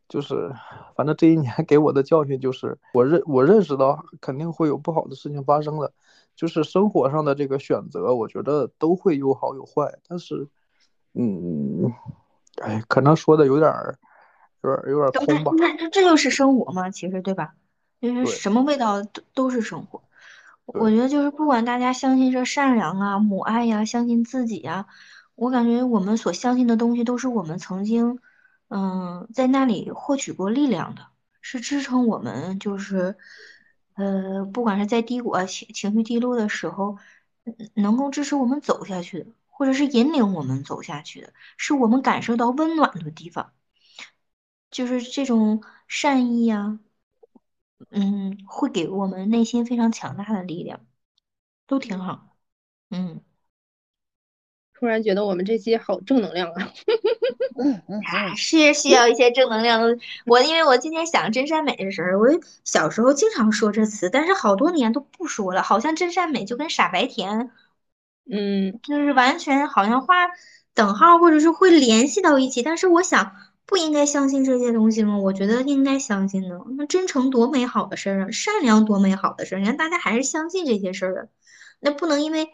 [0.08, 0.52] 就是，
[0.96, 5.94] 反正这一年给我的教训就是，我认我认识到肯定会有不好的事情发生的。
[6.36, 10.00] 就是生活上的这个选择，我觉得都会有好有坏。
[10.08, 10.48] 但是，
[11.14, 11.92] 嗯，
[12.62, 14.00] 哎，可能说的有点儿，
[14.64, 15.52] 有点有点空吧。
[15.58, 17.54] 那这这就是生活嘛，其实对吧？
[18.02, 20.02] 就是什么味道都都是生活。
[20.74, 24.86] 我觉得就是不管大家相信这善良啊、母爱呀、相信自己呀，
[25.36, 28.20] 我感觉我们所相信的东西都是我们曾经，
[28.68, 31.08] 嗯，在那里获取过力量的，
[31.42, 33.18] 是支撑我们，就是，
[33.96, 36.98] 呃，不管是在低谷啊、情情绪低落的时候，
[37.74, 43.54] 能够支持我们走下去的，或者是引领我们走下去的，是我们感受到温暖的地方，
[44.70, 46.80] 就是这种善意呀。
[47.92, 50.86] 嗯，会给我们内心非常强大的力量，
[51.68, 52.36] 都挺好。
[52.90, 53.22] 嗯，
[54.74, 56.74] 突然觉得我们这期好正能量啊！
[57.58, 59.98] 嗯 嗯，是需要一些正能量的。
[60.26, 62.28] 我因为我今天想真善美的时候，我
[62.64, 67.52] 小时候经常说这词，但是好多年都不说了，好像真善美就跟傻白甜，
[68.32, 70.28] 嗯，就是完全好像画
[70.74, 72.62] 等号，或者是会联系到一起。
[72.62, 73.36] 但是我想。
[73.70, 75.16] 不应该相信这些东西吗？
[75.20, 76.60] 我觉得应该相信的。
[76.76, 81.28] 那真诚多美好的事儿啊，善良多美好的事儿，你看大家还是相信这些事儿啊。
[81.80, 82.50] 那不能因为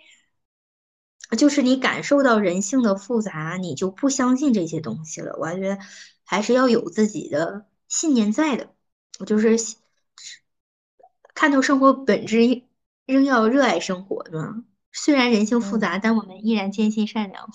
[1.38, 5.38] 就是你感受到人性的复杂，你就不相信这些东西了。
[5.39, 5.80] 我还觉得
[6.26, 8.74] 还是要有自己的信念在的。
[9.18, 9.55] 我就是
[11.34, 12.63] 看透生活本质，
[13.05, 14.53] 仍要热爱生活，对吧？
[14.91, 17.49] 虽然人性复杂，但我们依然坚信善良。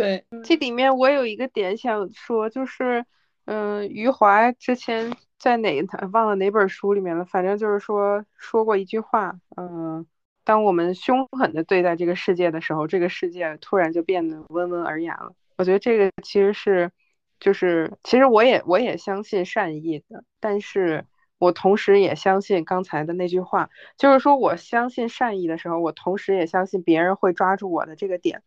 [0.00, 3.04] 对，这里面我有一个点想说，就是，
[3.44, 5.78] 嗯、余华之前在哪
[6.12, 10.06] 忘了哪本书里面了，反正就是说说过一句话，嗯、
[10.42, 15.34] 当我们凶狠的对待这个世界的时候，这个世界突然就变得温文尔雅了。
[15.58, 16.90] 我觉得这个其实是，
[17.38, 21.04] 就是其实我也我也相信善意的，但是
[21.38, 28.42] 我同时也相信刚才的那句话，就是说我相信善意的时候，我同时也相信别人会抓住我的这个点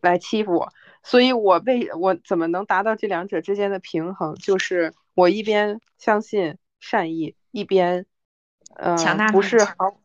[0.00, 0.72] 来欺负我。
[1.02, 4.34] 所以我为我怎么能达到这两者之间的平衡？
[4.34, 8.06] 就是我一边相信善意，一边
[8.76, 10.00] 呃强大不是毫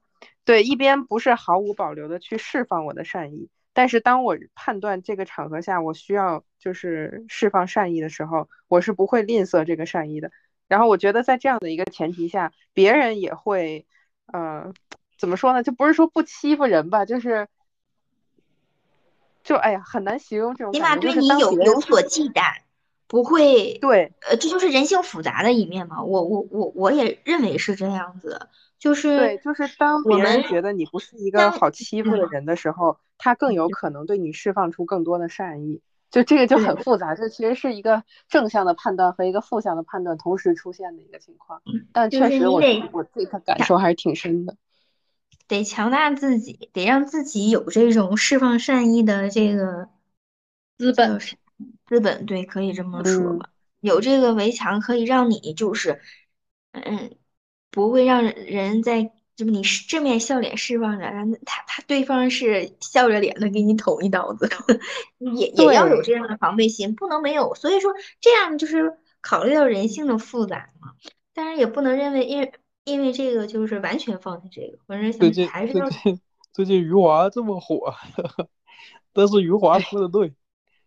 [0.46, 3.50] 对，一边不是毫无保留的去释放我的善意。
[3.74, 10.32] 但是当我判断这个场合下我需要就是释放善意的时候，我是不会吝啬这个善意的。
[10.68, 13.86] 然后我觉得在这样的一个前提下，别人也会，
[14.28, 14.74] 呃，
[15.18, 15.64] 怎么说呢？
[15.64, 17.48] 就不是说不欺负人吧，就是，
[19.44, 22.44] 就哎呀，很难形容这种起码对你有有所忌惮，
[23.08, 26.02] 不会，对呃，这就是人性复杂的一面嘛。
[26.04, 28.48] 我我我我也认为是这样子，
[28.80, 35.82] 就是对，就是当我别人们觉得你不是一个好欺负的嗯人的时候，他更有可能对你释放出更多的善意。
[36.10, 41.64] 就这个就很复杂，这其实是一个正向的判断和一个负向的判断同时出现的一个情况。
[41.92, 44.56] 但确实我，是你得我自己的感受还是挺深的。
[45.54, 49.88] 得强大自己，得让自己有这种释放善意的这个
[50.80, 51.20] 资本
[51.86, 53.50] 资本，对，可以这么说嗯吧。
[53.80, 56.02] 有这个围墙，可以让你就是，
[56.72, 57.16] 嗯，
[57.70, 59.04] 不会让人在
[59.36, 64.50] 就是你是正面笑脸释放着，然后他他对方是笑着脸的给你捅一刀子，
[65.36, 67.54] 也也要有这样的防备心，不能没有。
[67.54, 70.94] 所以说这样就是考虑到人性的复杂嘛，
[71.34, 72.54] 当然也不能认为因为
[72.86, 76.22] 因为这个就是完全放弃这个，反正想最近还是要最近
[76.52, 77.94] 最近余华这么火，
[79.14, 80.34] 但是余华说的对，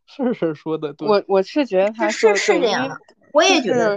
[0.07, 1.09] 事事说的对。
[1.09, 2.99] 我我是觉得他是是这样的，
[3.33, 3.97] 我也觉得。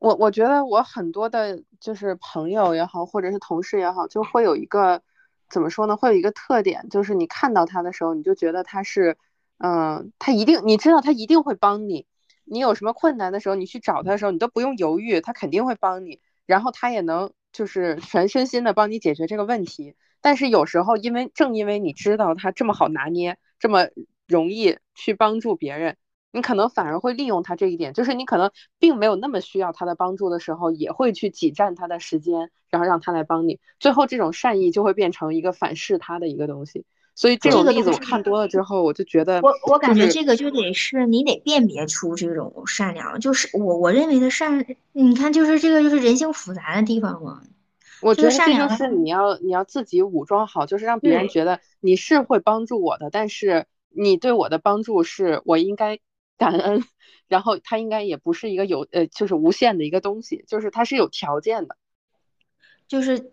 [0.00, 5.02] 我我觉得我很多的就是朋友也好，或者是同事也好，就会有一个
[5.50, 5.96] 怎么说呢？
[5.96, 9.16] 会有一个特点，就是你看到他的时候，你就觉得他是，
[9.58, 12.06] 嗯、他一定，你知道他一定会帮你。
[12.44, 19.94] 你有什么困难的时候，你去找他的时候，你都不用犹豫，他肯定会帮你，然后他也能就是全身心的帮你解决这个问题。
[20.20, 23.88] 但是有时候，因为正因为你知道他这么好拿捏，这么
[24.26, 25.96] 容易去帮助别人，
[26.32, 33.60] 你可能反而会利用他这一点，就是你可能并没有那么需要他的帮助的时候，也会去挤占他的时间，然后让他来帮你。
[33.78, 36.84] 最后，这种善意就会变成一个反噬他的一个东西。
[37.18, 47.42] 所以这这种例子我看多了之后，我就觉得我我感觉这个就得是你得辨别出这种善良，就是我我认为的善，你看就是这个就是人性复杂的地方嘛。
[48.02, 55.98] 我觉得这就个善良是你要你要自己武装好，就是让别人觉得你是会帮助我的，但是你对我的帮助是我应该
[56.36, 56.84] 感恩，
[57.26, 61.74] 然后它应该也不是一个有呃就是无限的一个东西，就是它是有条件的。
[62.86, 63.32] 就是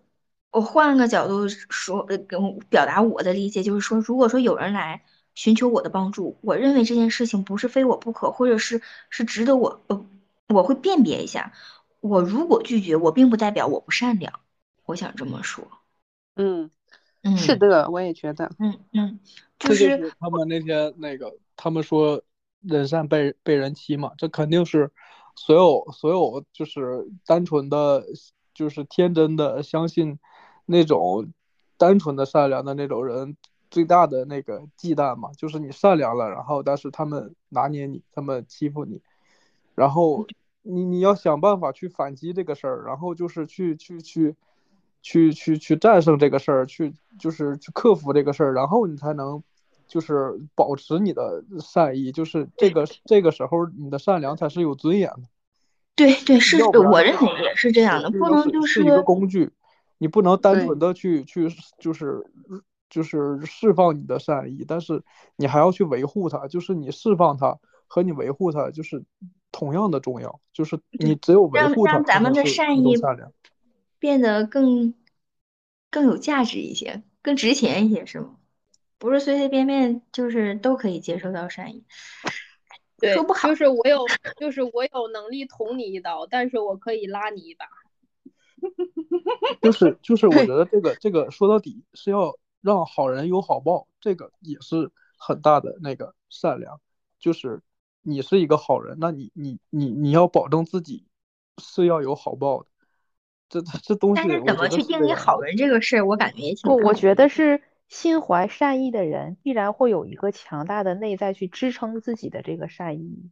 [0.56, 5.04] 我换个角度说，呃，跟我表达我的理解，就是说，如果说有人来
[5.34, 10.06] 寻求我的帮助，我认为这件事情不是非我不可，或者是是值得我，呃，
[10.48, 11.52] 我会辨别一下。
[12.00, 14.32] 我如果拒绝，我并不代表我不善良，
[14.86, 15.68] 我想这么说。
[16.38, 16.72] 嗯，
[17.22, 18.50] 嗯，是的，我也觉得。
[18.58, 19.20] 嗯嗯，
[19.60, 22.24] 就这就是是他们那天那个，他们说
[22.62, 24.90] 人善被被人欺嘛，这肯定是
[25.36, 28.06] 所有所有就是单纯的，
[28.54, 30.18] 就是天真的相信
[30.66, 31.32] 那种
[31.78, 33.36] 单纯的善良的那种人
[33.70, 39.02] 最大的那个忌惮嘛，就是你善良了，然后但是他们拿捏你，他们欺负你，
[39.76, 40.26] 然后
[40.62, 44.36] 你你要想办法去反击这个事儿，然后就是去去去。
[45.08, 49.44] 去去去战胜这个事儿，去就是去克服这个事儿，然后你才能
[49.88, 55.22] 就是保持你的善意，就是这个这个时候你的善良才是有尊严的。
[55.96, 59.52] 对对是，我认为也是这样的，不能就是一个工具，
[59.98, 62.24] 你不能单纯的去去就是
[62.90, 65.04] 就是释放你的善意，但是
[65.36, 69.04] 你还要去维护它，就是你释放它和你维护它就是
[69.52, 73.32] 同样的重要，就是你只有维让护它，让咱们的善意善良。
[73.98, 74.94] 变得更
[75.90, 78.36] 更有价值一些，更值钱一些，是吗？
[78.98, 81.86] 不是随随便便就是都可以接受到善意。
[82.98, 84.06] 对说不，好就是我有，
[84.38, 87.66] 就是我有能力捅你一刀，但是我可以拉你一把。
[89.62, 96.80] 就是就是，我觉得这个 这个说到底是要让好人有好报，这个也是很大的那个善良。
[97.20, 97.62] 就是
[98.02, 101.06] 你是一个好人，那你你你你要保证自己
[101.58, 102.68] 是要有好报的。
[103.48, 113.30] 这这这东西，但是怎么去定义好人这个事儿，我感觉也挺不，我觉得是心怀善意的人，必然会有一个强大的内在去支撑自己的这个善意，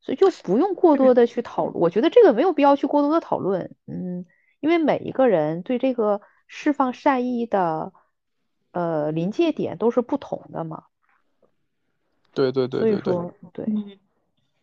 [0.00, 1.78] 所以就不用过多的去讨论。
[1.78, 4.24] 我觉得这个没有必要去过多的讨论，嗯，
[4.62, 7.92] 因为每一个人对这个释放善意的
[8.70, 10.84] 呃临界点都是不同的嘛。
[12.32, 13.00] 对对对对对。
[13.00, 13.66] 所以说，对，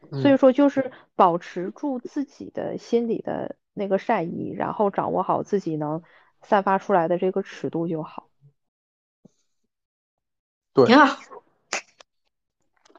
[0.09, 6.01] 嗯，所以说就是保持住自己的心里的那个善意，然后掌握好自己能
[6.41, 8.29] 散发出来的这个尺度就好。
[10.71, 11.19] 对，挺好。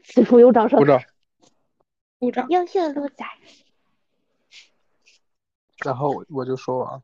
[0.05, 0.85] 此处有掌声鼓。
[0.85, 1.01] 掌。
[2.19, 2.47] 鼓掌。
[2.51, 3.25] 优秀的鹿仔。
[5.85, 7.03] 然后我就说完。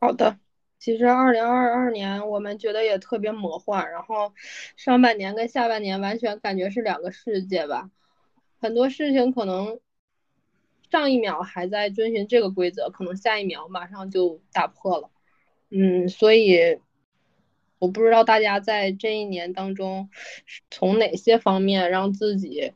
[0.00, 0.36] 好的，
[0.78, 4.32] 其实二零二二年我们觉得也特别魔幻，然后
[4.76, 7.90] 上半年跟下半年完全感觉是两个世界吧，
[8.60, 9.78] 很多事情可能
[10.90, 15.10] 上一秒还在遵循这个规则，可能下一秒马上就打破了，
[15.70, 16.80] 嗯，所以
[17.78, 20.10] 我不知道大家在这一年当中
[20.68, 22.72] 从哪些方面让自己，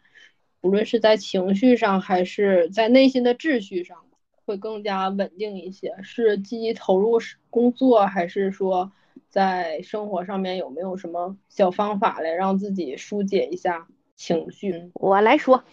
[0.61, 3.99] 无论是在情绪上还是在内心的秩序上。
[4.47, 7.19] 会更加稳定一些，是积极投入
[7.51, 8.93] 工作，还是说
[9.29, 14.93] 在生活上面有没有什么小方法来让自己疏解一下情绪？
[14.95, 15.65] 我来说，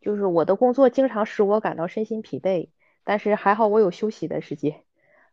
[0.00, 2.70] 就是我的工作经常使我感到身心疲惫，
[3.04, 4.82] 但是还好我有休息的时间，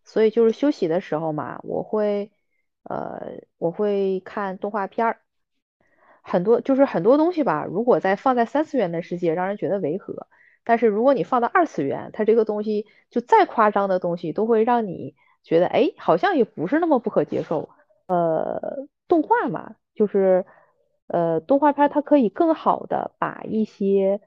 [0.04, 2.30] 所以就是休息的时候嘛，我会
[2.84, 5.22] 呃我会看动画片儿，
[6.22, 10.28] 很多就是很多东西吧，如果在放在三次元的世界，让人觉得违和。
[10.64, 17.70] 但是如果你放到二次元，它这个东西就再夸张的东西，都会让你觉得，哎，好像也不是那么不可接受。
[18.08, 20.46] 呃，动画嘛，就是
[21.08, 24.20] 呃，动画片它可以更好的把一些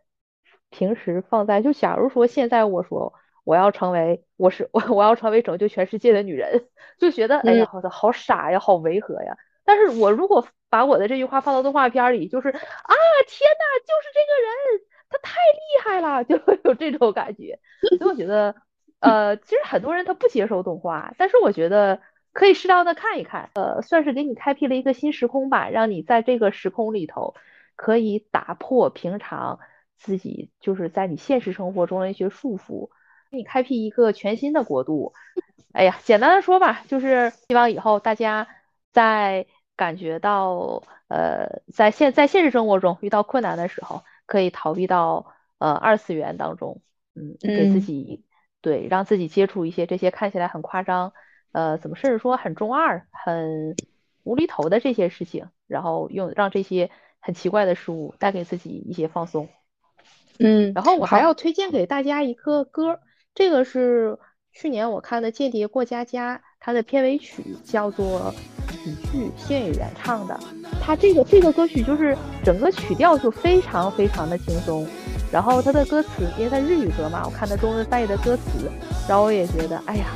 [0.70, 3.12] 平时放在，就假如说现在我说
[3.44, 6.66] 我要成为，我是我 我要成为拯救全世界的女人，
[6.98, 9.36] 就觉得哎呀，好的好傻呀，好违和呀。
[9.64, 14.82] 但是我如果把我的这句话放到动画片里，就是啊，天呐，就是这个人。
[15.14, 17.60] 他太厉害了， 就会有这种感觉，
[17.98, 18.54] 所以我觉得，
[19.00, 22.00] 呃，其实很多人他不接受动画，但是我觉得
[22.32, 27.34] 可以适当的看一看，呃，算是给你开辟了一个新时空吧，让你在这个时空里头
[27.76, 29.60] 可以打破平常
[29.98, 32.88] 自己就是在你现实生活中的一些束缚，
[33.30, 35.12] 给你开辟一个全新的国度。
[35.74, 38.48] 哎呀，简单的说吧，就是希望以后大家
[38.92, 44.02] 在感觉到，呃，在现在现实生活中遇到困难的时候。
[44.24, 46.80] 可以逃避到呃二次元当中，
[47.14, 48.24] 嗯，给自己
[48.62, 51.12] 对让自己接触一些这些看起来很夸张，
[51.50, 53.76] 呃，怎么甚至说很中二、很
[54.22, 56.88] 无厘头的这些事情，然后用让这些
[57.20, 59.50] 很奇怪的事物带给自己一些放松，
[60.38, 63.00] 嗯，然后我还要推荐给大家一个歌，
[63.34, 64.18] 这个是
[64.52, 68.32] 去年我看的《间谍过家家》，它的片尾曲叫做。
[68.82, 70.38] 曲剧谢宇原唱的，
[70.80, 74.86] 他这个这个歌曲就是整个曲调就非常非常的轻松，
[75.30, 78.70] 然后他的歌词，因为他日语歌嘛，我看他中文翻译的歌词，
[79.08, 80.06] 然后我也觉得，哎呀，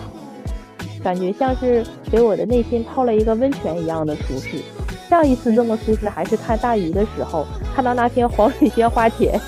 [1.03, 4.61] 感觉像是给我的内心泡了一个温泉一样的舒适。
[5.09, 9.41] 上一次这么舒适还是看大鱼的时候，看到那片黄水仙花田。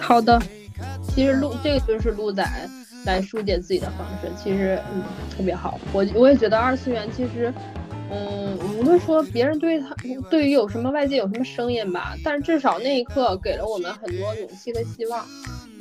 [0.00, 0.40] 好的，
[1.08, 2.42] 其实鹿这个就是鹿仔。
[3.06, 5.02] 来疏解自己的方式，其实嗯
[5.34, 5.78] 特别好。
[5.92, 7.52] 我我也觉得二次元其实，
[8.10, 9.94] 嗯，无论说别人对他
[10.30, 15.24] 对于有什么外界有什么声音吧，但至少那一刻给了我们很多勇气和希望，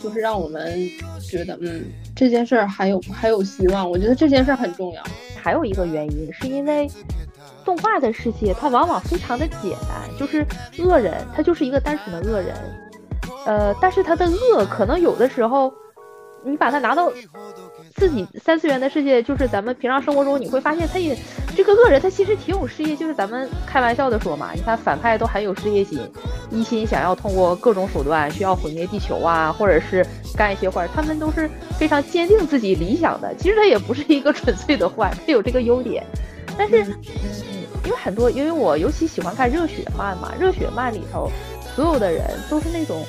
[0.02, 1.84] 就是让我们觉得嗯
[2.16, 3.90] 这件事儿还有还有希望。
[3.90, 5.04] 我觉得这件事儿很重要。
[5.36, 6.90] 还有一个原因是因为
[7.64, 10.46] 动画的世界它往往非常的简单，就是
[10.80, 12.56] 恶人他就是一个单纯的恶人，
[13.46, 15.74] 呃，但是他的恶可能有的时候。
[16.46, 17.12] 你把它拿到
[17.96, 21.18] 自己三次元的世界，就是咱们平常生活中，你会发现他也
[21.56, 26.00] 这个恶人，他其实挺有事业，就是咱们开玩笑的说嘛，你看反派都很有事业心，
[26.52, 30.06] 一心想要通过各种手段需要毁灭地球啊，或者是
[30.38, 33.34] 干一些坏，他们都是非常坚定自己理想的。
[33.36, 36.06] 其实他也不是一个纯粹的坏，他有这个优点。
[36.58, 41.30] 但是，嗯，因为很多，因为我尤其喜欢看热血漫嘛，热血漫里头
[41.76, 43.04] 所有的人都是那种。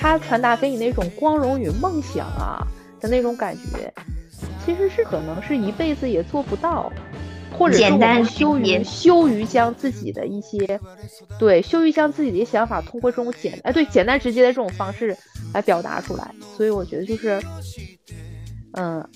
[0.00, 2.66] 他传达给你那种光荣与梦想啊
[3.02, 3.92] 的那种感觉，
[4.64, 6.90] 其实是可能是一辈子也做不到，
[7.58, 10.80] 或者是我们羞于羞于将自己的一些，
[11.38, 15.14] 对，羞于将自己的想法通过这种简哎对简单直接的这种方式
[15.52, 16.34] 来表达出来。
[16.56, 17.38] 所以我觉得就是，
[18.72, 19.06] 嗯，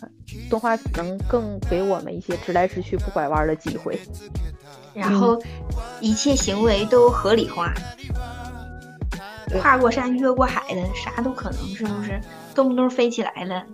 [0.51, 3.99] 动画能更给我们一些直来直去不拐弯的机会，
[4.93, 5.43] 然后
[6.03, 7.73] 一切行为都合理化。
[9.61, 12.21] 跨过山，越过海的，啥都可能，是不是？
[12.55, 13.67] 动不动飞起来了，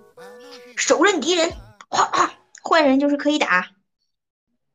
[0.76, 1.50] 手刃敌人，
[1.88, 2.32] 哗哗，
[2.68, 3.66] 坏人就是可以打。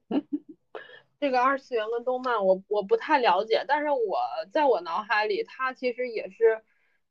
[1.20, 4.20] 这个二次元跟动漫，我我不太了解，但是我
[4.52, 6.62] 在我脑海里，它其实也是，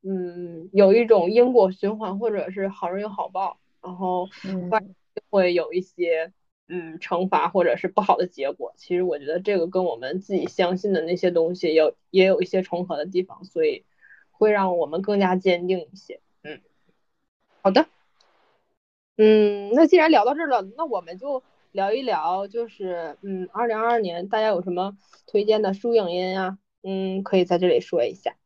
[0.03, 4.27] 嗯，有一种因果循环，或者是好人有好报，然后
[4.71, 4.83] 坏
[5.31, 6.33] 会有一些
[6.69, 8.73] 嗯惩罚或者是不好的结果。
[8.77, 13.85] 其实我觉得这个跟我们自己相信的那些东西有也有一些重合的地方，所以
[14.31, 16.21] 会让我们更加坚定一些。
[16.43, 16.61] 嗯，
[17.63, 17.87] 好的，
[19.17, 21.43] 嗯，那既然聊到这儿了，那我们就。
[21.75, 24.97] 聊一聊，就是嗯，二零二二年大家有什么
[25.27, 26.57] 推荐的书影音啊？
[26.85, 28.37] 嗯，可以在这里说一下。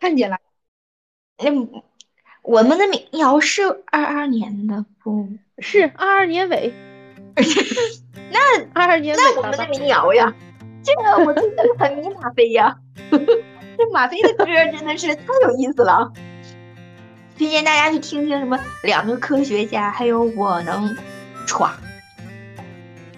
[0.00, 0.38] 看见了，
[1.36, 1.84] 嗯，
[2.42, 5.28] 我们的民谣是二二年的，不
[5.58, 6.72] 是二二年尾。
[8.30, 10.34] 那二二年尾，那我们的民谣呀，
[10.82, 12.76] 这个我真的很迷马飞呀。
[13.10, 16.12] 这马飞的歌真的是太有意思了，
[17.36, 20.96] 推荐大家去听听什么两个科学家，还有我能。
[21.46, 21.70] 歘，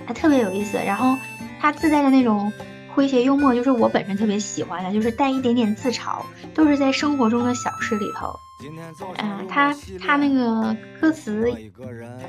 [0.07, 0.79] 还特别有意思。
[0.79, 1.17] 然后
[1.61, 2.53] 他自带的那种
[2.95, 6.23] 诙谐幽默，就是我本身特别喜欢的，就是带一点点自嘲，
[6.55, 8.39] 都是在生活中的小事里头。
[9.19, 11.53] 嗯，他他那个歌词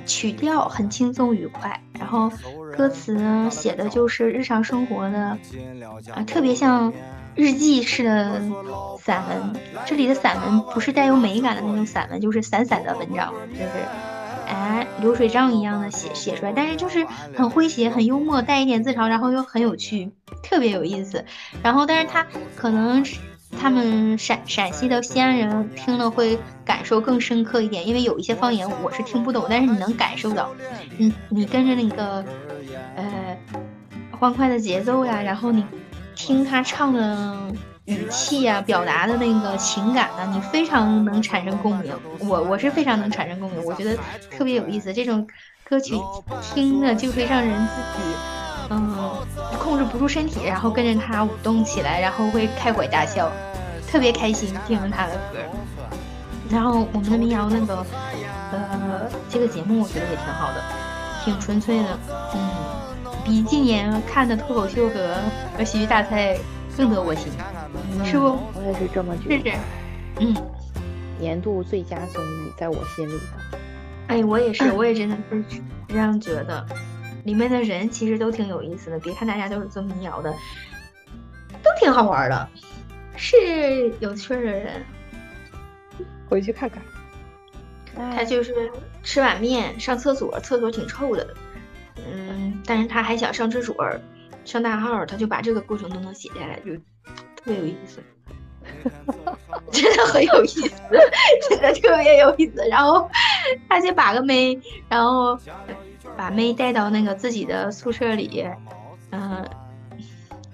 [0.05, 2.31] 曲调很轻松愉快，然后
[2.75, 3.17] 歌词
[3.49, 5.37] 写的就是日常生活的，
[6.13, 6.93] 啊，特别像
[7.35, 8.41] 日记式的
[8.99, 9.53] 散文。
[9.85, 13.71] 这里的散文不是带有美感的那种散文，就是散散的文章，就是。
[14.47, 20.11] 哎，流水账一样的写写出来，但是就是很诙谐、很幽默，带一点自嘲，然后又很有趣，
[20.43, 21.23] 特别有意思。
[21.63, 22.27] 然后，但是他
[22.57, 23.01] 可能
[23.59, 30.49] 他们陕陕西的西安人听了会感受更深刻一点，因为有一些方言我是听不懂，但是你能感受到，
[30.97, 32.25] 你你跟着那个
[32.95, 33.37] 呃
[34.11, 35.65] 欢快的节奏呀，然后你
[36.15, 37.35] 听他唱的。
[37.85, 41.91] 语气呀，表达的那个情感呢，你非常能产生共鸣。
[42.19, 43.97] 我我是非常能产生共鸣，我觉得
[44.29, 44.93] 特别有意思。
[44.93, 45.27] 这种
[45.67, 45.95] 歌曲
[46.53, 48.03] 听着就会让人自己，
[48.73, 48.95] 嗯，
[49.59, 53.29] 控制不住身体，然后跟着他舞动起来，然后会开怀大笑，
[53.85, 55.39] 特别开心听他的歌。
[56.49, 57.85] 然后我们的民谣那个，
[58.51, 60.63] 呃，这个节目我觉得也挺好的，
[61.25, 61.99] 挺纯粹的，
[62.33, 62.39] 嗯，
[63.25, 65.17] 比今年看的脱口秀和
[65.57, 66.37] 和喜剧大赛
[66.77, 67.29] 更得我心。
[68.05, 68.37] 是不？
[68.53, 69.37] 我也是这么觉得。
[69.37, 69.57] 是是，
[70.19, 70.35] 嗯，
[71.19, 73.59] 年度最佳综艺在我心里的。
[74.07, 75.43] 哎，我也是，我也真的是
[75.89, 76.65] 这样觉得。
[77.23, 80.31] 里面的人其实都挺有意思的，别看大家都是做民谣的，
[81.63, 82.49] 都挺好玩的，
[83.15, 84.83] 是有趣的人。
[86.29, 86.81] 回去看看。
[88.15, 88.71] 他就是
[89.03, 91.35] 吃碗面上厕所，厕所挺臭的，
[91.97, 93.75] 嗯，但是他还想上厕所，
[94.45, 96.73] 上大号，他就把这个过程都能写下来，就。
[97.43, 97.99] 特别有意思，
[99.71, 100.61] 真的很有意思，
[101.49, 102.63] 真的特别有意思。
[102.69, 103.09] 然后
[103.67, 105.35] 他就把个妹，然后
[106.17, 108.45] 把妹带到那个自己的宿舍里，
[109.11, 109.45] 嗯，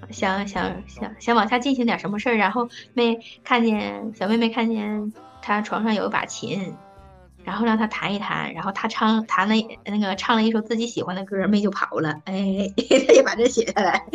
[0.09, 2.35] 想想想想往下进行点什么事儿。
[2.35, 6.75] 然后妹看见小妹妹看见她床上有一把琴，
[7.43, 9.55] 然后让她弹一弹，然后她唱弹了
[9.85, 12.21] 那个唱了一首自己喜欢的歌，妹就跑了。
[12.25, 12.71] 哎，
[13.07, 14.05] 他就把这写下来，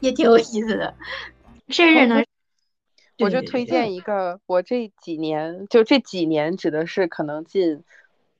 [0.00, 0.94] 也挺有意思的。
[1.68, 2.22] 甚至呢，
[3.18, 7.82] 我就推荐一个，我这几年就这几年指的是可能近，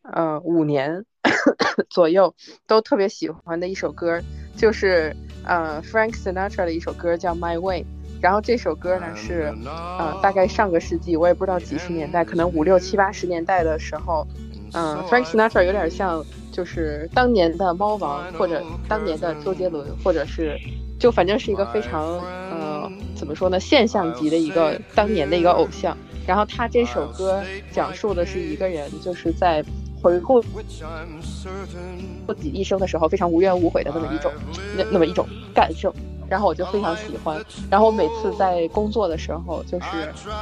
[0.02, 1.04] 呃五年
[1.90, 2.34] 左右
[2.66, 4.20] 都特别喜欢的一首歌，
[4.56, 5.14] 就是
[5.44, 7.84] 呃 Frank Sinatra 的一首歌叫 My Way。
[8.20, 14.26] 然后这首歌呢是，呃大概上个世纪，我也不知道几十年代，可能五六七八十年代的时候，
[14.72, 20.58] 嗯 Frank Sinatra 有点像就是当年的猫王或者当年的周杰伦，或者是
[20.98, 22.02] 就反正是一个非常
[22.50, 22.90] 呃。
[23.16, 23.60] 怎么说呢？
[23.60, 25.96] 现象级的一个当年的一个偶像。
[26.26, 29.64] 然后他这首歌讲述的是一个人就是在
[30.04, 30.42] 回顾
[32.28, 34.30] 自己一生的时候非常无怨无悔的那么一种
[34.76, 35.94] 那那么一种感受。
[36.28, 37.42] 然后我就非常喜欢。
[37.70, 39.86] 然后我每次在工作的时候，就是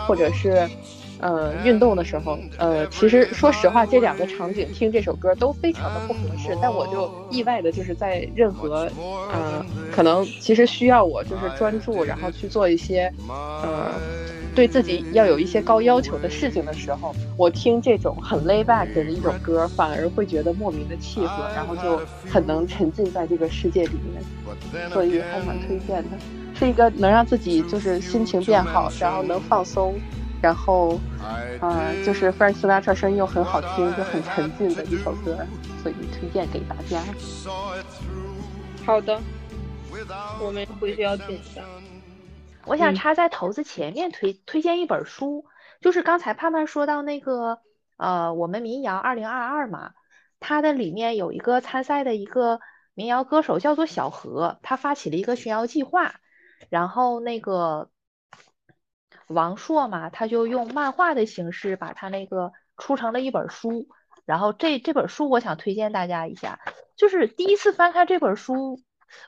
[0.06, 0.68] 或者是。
[1.22, 6.58] 呃，运动的时候，呃，其实说实话，这两个场景听这首歌都非常的不合适。
[6.60, 8.90] 但我就意外的就是在任何，
[9.32, 13.92] 呃，可能其实需要我就是专注，然后去做一些，呃，
[14.54, 22.00] 对自己要有一些高要求的事情的时候，我听这种很 lay back 的一种歌，反而会觉得莫名的契合，然后就
[22.30, 26.16] 很能沉浸在这个世界里面，所以还蛮推荐的，
[26.54, 29.94] 是一个能让自己就是心情变好，然后能放松。
[30.42, 30.98] 然后，
[31.60, 35.38] 呃，就是 Frank Sinatra 声音又很好听，就很沉浸的一首歌，
[35.80, 37.00] 所以推荐给大家。
[38.84, 39.20] 好的，
[40.44, 41.62] 我们回去要听一下。
[42.64, 45.44] 我想插在头子前面推推荐一本书，
[45.80, 47.60] 就是刚才盼盼说到那个，
[47.96, 49.92] 呃，我们民谣二零二二嘛，
[50.40, 52.60] 它的里面有一个参赛的一个
[52.94, 56.14] 民谣歌手叫做小何，他发起了一个巡谣计划，
[56.68, 57.90] 然后那个
[59.26, 63.88] 王朔嘛，他就用漫画的形式把他那个出成了一本书，
[64.24, 66.60] 然后这这本书我想推荐大家一下，
[66.96, 68.80] 就是第一次翻开这本书，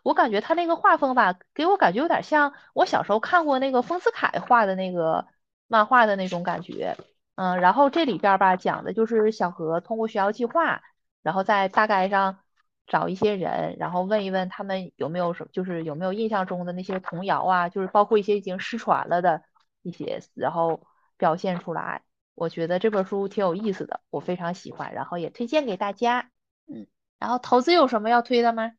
[0.02, 5.27] 我感觉他那个画风吧，给我感觉有点像我小时候看过那个丰子恺画的那个
[5.66, 6.97] 漫画的那种感觉。
[7.36, 10.82] 嗯，然后这里边吧讲的就是小何通过学校计划，
[11.23, 12.39] 然后在大街上
[12.86, 19.43] 找一些人，然后问一问他们有没有什么，就是有没有印象中的那些童谣啊，就是包括一些已经失传了的
[19.82, 20.82] 一些，然后
[21.16, 22.02] 表现出来。
[22.36, 26.31] 我觉得这本书挺有意思的，我非常喜欢，然后也推荐给大家。
[26.66, 26.86] 嗯，
[27.19, 28.73] 然后投资有什么要推的吗？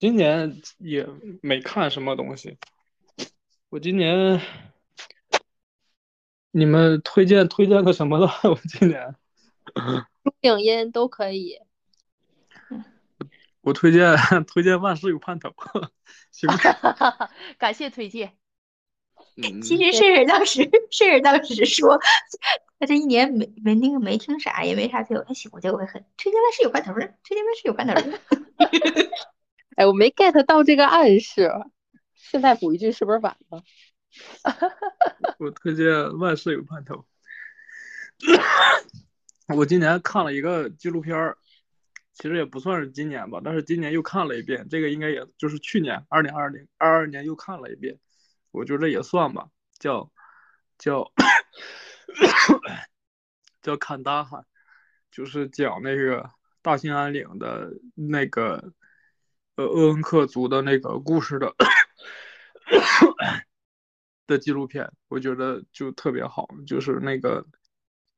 [0.00, 1.06] 今年也
[1.42, 2.56] 没看什么东西，
[3.68, 4.40] 我今年。
[6.52, 8.26] 你们推荐推荐个什么的？
[8.50, 9.14] 我今年，
[10.40, 11.60] 影音都可以。
[13.60, 14.16] 我推荐
[14.46, 15.54] 推荐万事有盼头，
[16.32, 16.56] 行吗？
[17.56, 18.32] 感谢推荐。
[19.62, 22.00] 其实甚至当时甚至当时说，
[22.80, 28.02] 他这一年没没那个没听啥，也没啥最有他喜欢，就会很推荐万事有盼头儿，推荐万事有盼头儿。
[29.76, 31.50] 哎，我没 get 到这个暗示，
[32.14, 33.62] 现在补一句是不是晚了？
[35.38, 37.06] 我推荐万事有盼头。
[39.56, 41.38] 我今年看了一个纪录片儿，
[42.12, 44.68] 其实也不算是今年吧，但是今年又看了一遍。
[44.68, 47.98] 这个应该也就是去年二零二零二二年又看了一遍，
[48.50, 49.48] 我觉得也算吧。
[49.78, 50.12] 叫
[50.76, 51.10] 叫
[53.62, 54.44] 叫坎大哈，
[55.10, 56.30] 就是讲那个
[56.62, 58.72] 大兴安岭的那个
[59.60, 61.54] 呃鄂温克族的那个故事的。
[64.26, 67.44] 的纪录片，我觉得就特别好，就是那个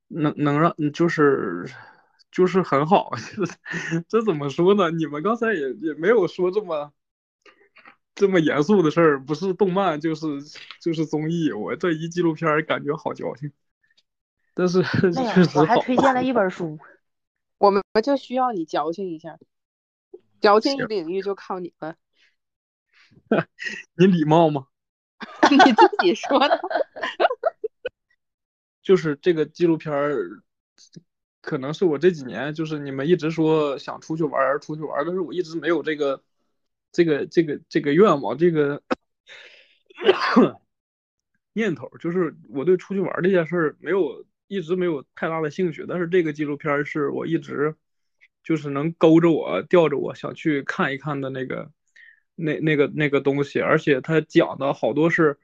[0.08, 1.64] 能能让，就是
[2.30, 3.10] 就是很好，
[4.06, 4.90] 这怎么说呢？
[4.90, 6.92] 你们刚才也也没有说这么
[8.14, 10.26] 这么严肃的事儿，不是动漫就是
[10.82, 13.50] 就是综艺，我这一纪录片感觉好矫情，
[14.52, 14.82] 但是
[15.12, 16.78] 确实我还推荐了一 本书，
[17.56, 19.38] 我们就需要你矫情一下，
[20.42, 21.96] 矫情领域就靠你们，
[23.96, 24.66] 你礼貌吗？
[25.50, 26.60] 你自己说的，
[28.82, 30.42] 就是这个纪录片儿，
[31.40, 36.22] 可能是我这几年就是你们一直说想出去玩儿，出去玩儿，但是我一直没有这个
[36.90, 38.82] 这个这个这个愿望，这个
[41.54, 47.76] 念头，就是我对出去玩儿这件事儿没有一直没有太大的兴趣，但是这个纪录片儿是我一直
[48.42, 51.70] 就是能勾着我吊着我想去看一看的那个。
[52.34, 55.38] 那那个那个东西，而且他讲的好多是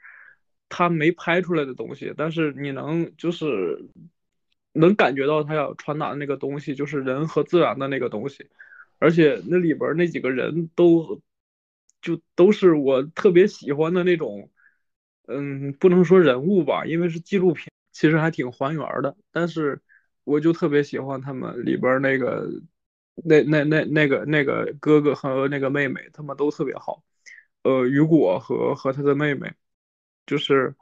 [0.70, 3.84] 他没拍出来的东西，但是你能就是
[4.72, 8.48] 能感觉到他要传达的那个东西，就是人和自然的那个东西，
[8.98, 11.20] 而且那里边那几个人都
[12.00, 14.50] 就都是我特别喜欢的那种，
[15.26, 19.82] 嗯，不能说人物吧，因为是纪录片，其实还挺还原的，但是
[20.24, 22.50] 我就特别喜欢他们里边那个。
[23.24, 27.02] 那那那那个那个哥哥和那个妹妹，他们都特别好。
[27.62, 29.52] 呃，雨果和和他的妹妹，
[30.26, 30.74] 就是，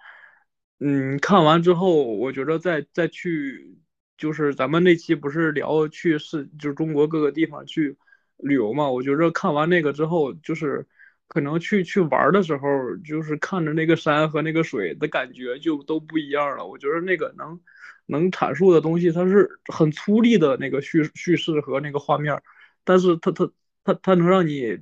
[0.78, 3.78] 嗯，看完之后，我觉着再再去，
[4.18, 7.96] 就是咱们那期不是聊去是就是中国各个地方去
[8.36, 8.90] 旅游嘛？
[8.90, 10.86] 我觉着看完那个之后，就是
[11.28, 16.66] 可能去去玩的时候，就是看着那个山和那个水的感觉就都不一样了。
[16.66, 17.60] 我觉得那个能。
[18.08, 22.40] 能阐述的东西，它是很粗粝的那个叙叙事和那个画面，
[22.84, 23.50] 但是它它
[23.82, 24.78] 它它能让你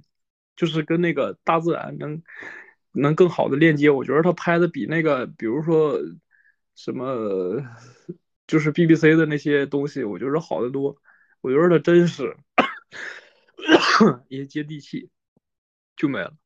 [0.57, 2.23] 就是跟那个大自然能
[2.93, 3.89] 能更好的链接。
[3.89, 5.99] 我觉得它拍的比那个，比如说
[6.75, 7.62] 什么
[8.47, 10.99] 就是 BBC 的那些东西，我觉得好得多。
[11.41, 12.37] 我觉得它真实
[14.29, 15.09] 也接地气，
[15.97, 16.37] 就没了。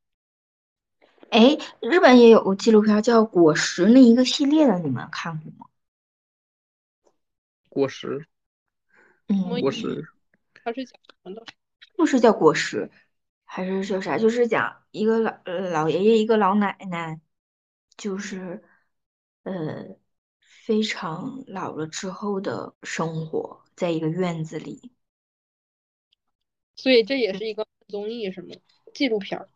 [1.31, 5.67] 哎，日本也有个纪录片叫《果实》那一个系列的，你们看过吗？
[7.69, 8.27] 果实，
[9.27, 10.09] 嗯，果实，
[10.65, 11.45] 它是讲什么的？
[11.97, 12.91] 不是叫果实，
[13.45, 14.17] 还是叫啥？
[14.17, 17.21] 就是讲一个老呃老爷爷，一个老奶奶，
[17.97, 18.65] 就是
[19.43, 19.97] 呃
[20.41, 24.93] 非常老了之后的生活，在一个院子里。
[26.75, 28.55] 所以这也是一个综艺是吗？
[28.95, 29.49] 纪录片儿，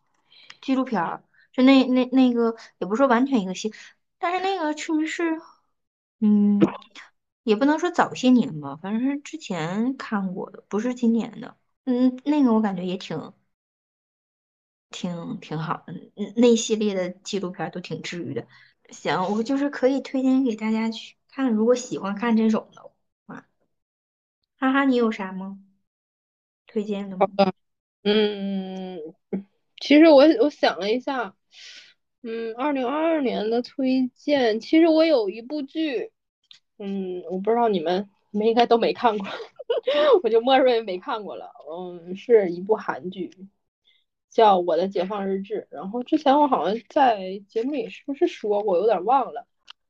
[0.61, 3.73] 纪录片儿，就那那那个也不是说完全一个戏，
[4.19, 5.41] 但是那个确实是，
[6.19, 6.59] 嗯。
[7.43, 11.57] 也不能说早些年吧，反正是之前看过的，不是今年的。
[11.83, 13.33] 嗯，那个我感觉也挺
[14.91, 18.47] 挺挺好的，嗯，那系列的纪录片都挺治愈的。
[18.91, 22.81] 行，我就是可以推荐给大家去看，如果喜欢看这种的
[23.25, 23.45] 话。
[24.57, 25.59] 哈哈，你有啥吗？
[26.67, 27.27] 推荐的吗？
[28.03, 28.72] 嗯，
[29.83, 31.35] 其实我我想了一下，
[32.21, 36.09] 嗯，二零二二年的推荐，其实我有一部剧，
[36.79, 39.27] 嗯，我不知道你们你们应该都没看过，
[40.23, 41.51] 我就默认没看过了。
[41.69, 43.29] 嗯，是一部韩剧，
[44.29, 45.67] 叫《我的解放日志》。
[45.75, 49.45] 然后之前我好像在节目里是不是说过，有点忘了。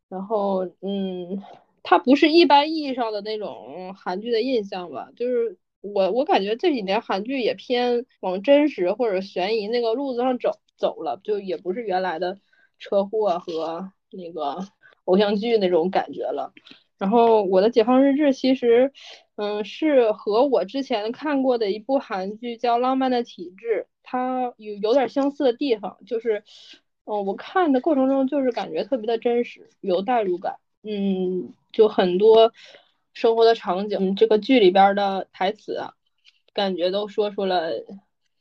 [0.10, 1.44] 然后，嗯，
[1.84, 5.60] 它不是一般意义上的那种韩剧的印象吧，就是。
[5.84, 12.40] 我我感觉这几年韩剧也偏往真实或者悬疑那个路子上走走了，就也不是原来的
[12.80, 14.58] 车祸和那个
[15.04, 16.54] 偶像剧那种感觉了。
[16.98, 18.94] 然后我的解放日志其实，
[19.36, 26.44] 嗯，是和我之前看过的一部韩剧叫《浪漫的体质》，它有有点相似的地方，就是，
[27.04, 32.54] 嗯，我看的过程中就是感觉特别的真实，有代入感，嗯，就很多。
[33.14, 35.80] 生活的场景，这个剧里边的台词，
[36.54, 37.72] 感觉都说出了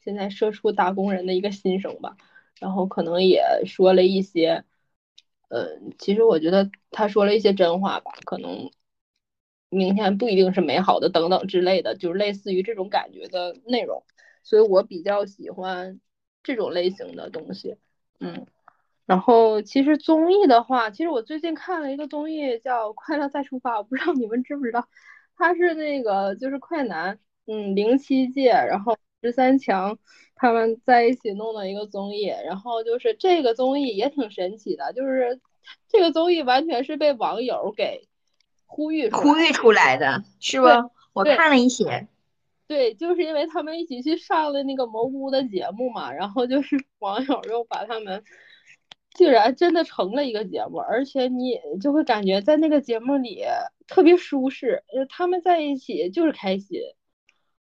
[0.01, 2.17] 现在社畜打工人的一个心声吧。
[2.59, 4.65] 然后可能也说了一些，
[5.49, 8.13] 呃，其实我觉得他说了一些真话吧。
[8.25, 8.71] 可能
[9.69, 14.05] 明天不一定是美好的，等等之类的，就是类似于这种感觉的内容。
[14.43, 16.01] 所以我比较喜欢
[16.43, 17.77] 这种类型的东西，
[18.21, 18.47] 嗯。
[19.05, 24.87] 然后其实综艺的话，其实我最近看了一个综艺叫《快乐再出发》，我不知道你们知不知道，
[25.37, 29.99] 它是那个就是快男，嗯，零七届，然后十三强
[30.37, 35.41] 他们在一起弄的一个综艺，然后就是这个综艺也挺神奇的，就是
[35.89, 38.09] 这个综艺完全是被网友给
[38.67, 40.67] 呼吁呼吁出来的，是不？
[41.13, 42.07] 我看了一些，
[42.69, 48.23] 对，就是因为他们一起去上了那个蘑菇的节目嘛，然后就是网友又把他们。
[49.15, 53.43] 竟然真的成了一个节目，而且你就会感觉在那个节目里
[53.87, 56.81] 特别舒适，他们在一起就是开心。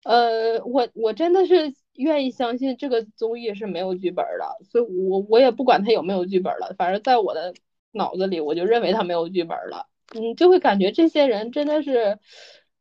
[0.03, 7.53] 呃，我我真的是愿意相信这个综艺是没有剧本的，所以我我也不管他有没有剧本了，反正在我的
[7.91, 9.87] 脑子里我就认为他没有剧本了。
[10.15, 12.19] 嗯，就会感觉这些人真的是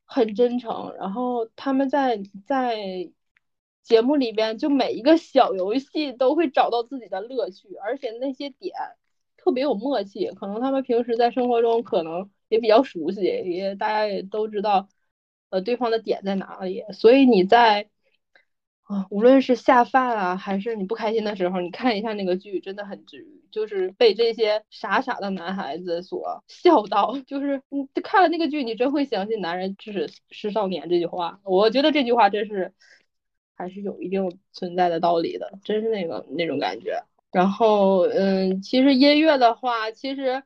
[0.04, 3.10] 很真诚，然后他们在在。
[3.82, 8.74] 节目里边就每一个小游戏都会找到自己的乐趣，而且那些点
[9.36, 10.30] 特别有默契。
[10.30, 14.88] 可能他们平时在生活中可能也比较熟悉，也大家也都知道，
[15.50, 16.84] 呃，对方的点在哪里。
[16.92, 17.88] 所以你在
[18.84, 23.42] 啊，无论是下饭啊，还是你不开心的时候，你看一下那个剧，真的很治愈。
[23.50, 31.40] 就是被这些傻傻的男孩子所 笑到，就是你看了那个剧，你真会相信“男人至是少年”这句话。
[31.44, 32.72] 我觉得这句话真是。
[33.56, 37.02] 还是有一定存在的道理的，真是那个那种感觉。
[37.30, 40.42] 然后，嗯，其实音乐的话，其实，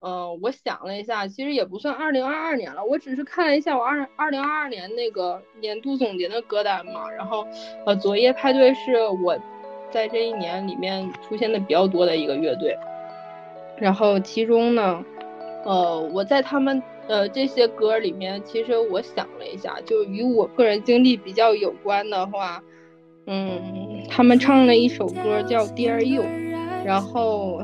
[0.00, 2.84] 嗯，我想了一下，其实也不算二零二二年了。
[2.84, 7.10] 我只是看了一下我二二零二二年那个年度总结的歌单嘛。
[7.10, 7.46] 然后，
[7.86, 9.36] 呃，昨夜派对是我
[9.90, 12.76] 在这一年里面出现的比较多的一个乐队。
[13.76, 15.04] 然后其中呢，
[15.64, 16.82] 呃，我在他们。
[17.08, 22.62] 呃，这些歌里面，其实我想了一下，就与我个人经历比较有关的话，
[23.26, 26.22] 嗯，他们唱了一首歌叫《Dear You》，
[26.84, 27.62] 然后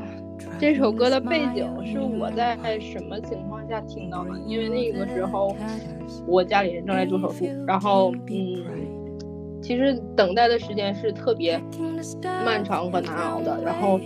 [0.59, 4.31] 这首歌的背景是我在什么情况下听到的？
[4.47, 5.55] 因为那个时候
[6.27, 8.65] 我家里人正在做手术，然后嗯，
[9.61, 11.61] 其实等待的时间是特别
[12.43, 13.99] 漫长和难熬的，然后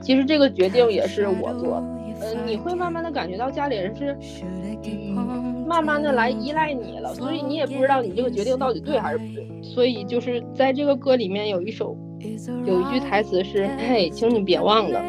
[0.00, 2.03] 其实这个决定也是我做的。
[2.24, 4.16] 嗯，你会慢慢的感觉到家里人是，
[4.84, 9.46] 嗯，慢慢的来依赖你了，所以你也不知道你这个决定到底对还是不对。
[9.62, 11.96] 所以就是在这个歌里面有一首，
[12.64, 15.02] 有一句台词是，嘿，请你别忘了，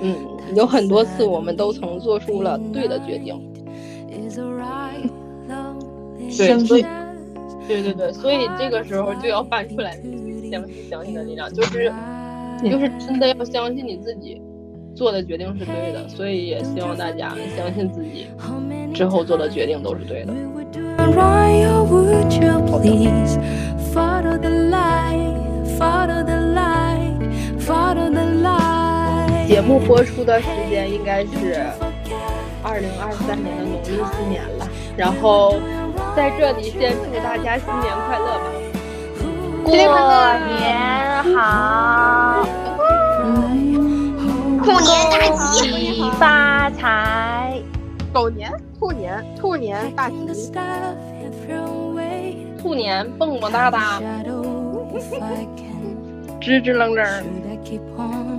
[0.00, 0.16] 嗯，
[0.54, 3.38] 有很多次我们都曾做出了对的决定。
[6.34, 6.82] 对，所以，
[7.68, 9.92] 对对对，所以这个时候就要翻出来
[10.50, 11.92] 相信相信的力量，就是，
[12.62, 14.40] 就是真的要相信你自己。
[14.94, 18.28] 做的决定是对的，所以也希望大家相信自己，
[18.94, 20.32] 之后做的决定都是对的。
[20.98, 21.04] 好
[27.94, 28.14] 的
[29.48, 31.62] 节目播出的时间应该是
[32.62, 33.86] 二零二三年的农历
[34.16, 34.66] 新年了，
[34.96, 35.56] 然后
[36.16, 38.44] 在这里先祝大家新年快乐吧！
[39.64, 39.74] 过
[40.56, 42.61] 年好。
[44.64, 45.18] 兔年大
[45.52, 47.60] 吉，发财！
[48.12, 50.52] 狗年、兔年、兔年大吉，
[52.62, 54.00] 兔年蹦蹦哒哒，
[56.40, 57.04] 支支棱棱。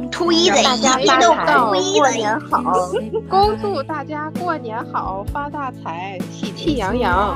[0.09, 1.55] 初一的大家发财，
[1.97, 2.61] 过年好，
[3.29, 7.35] 恭祝大家过年好，发大财，喜气洋洋。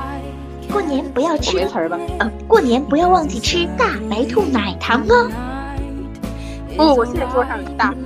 [0.72, 1.98] 过年不要吃没词儿吧？
[2.20, 5.30] 呃，过年不要忘记吃大白兔奶糖哦。
[6.76, 7.96] 不，我现在桌上有一大盒，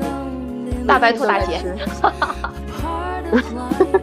[0.87, 1.61] 大白兔，大姐，
[2.01, 2.53] 哈哈哈
[2.83, 2.93] 哈
[3.31, 4.01] 哈！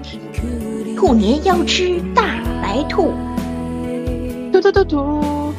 [0.96, 2.24] 兔年要吃大
[2.62, 3.14] 白兔，
[4.52, 5.54] 嘟嘟嘟嘟。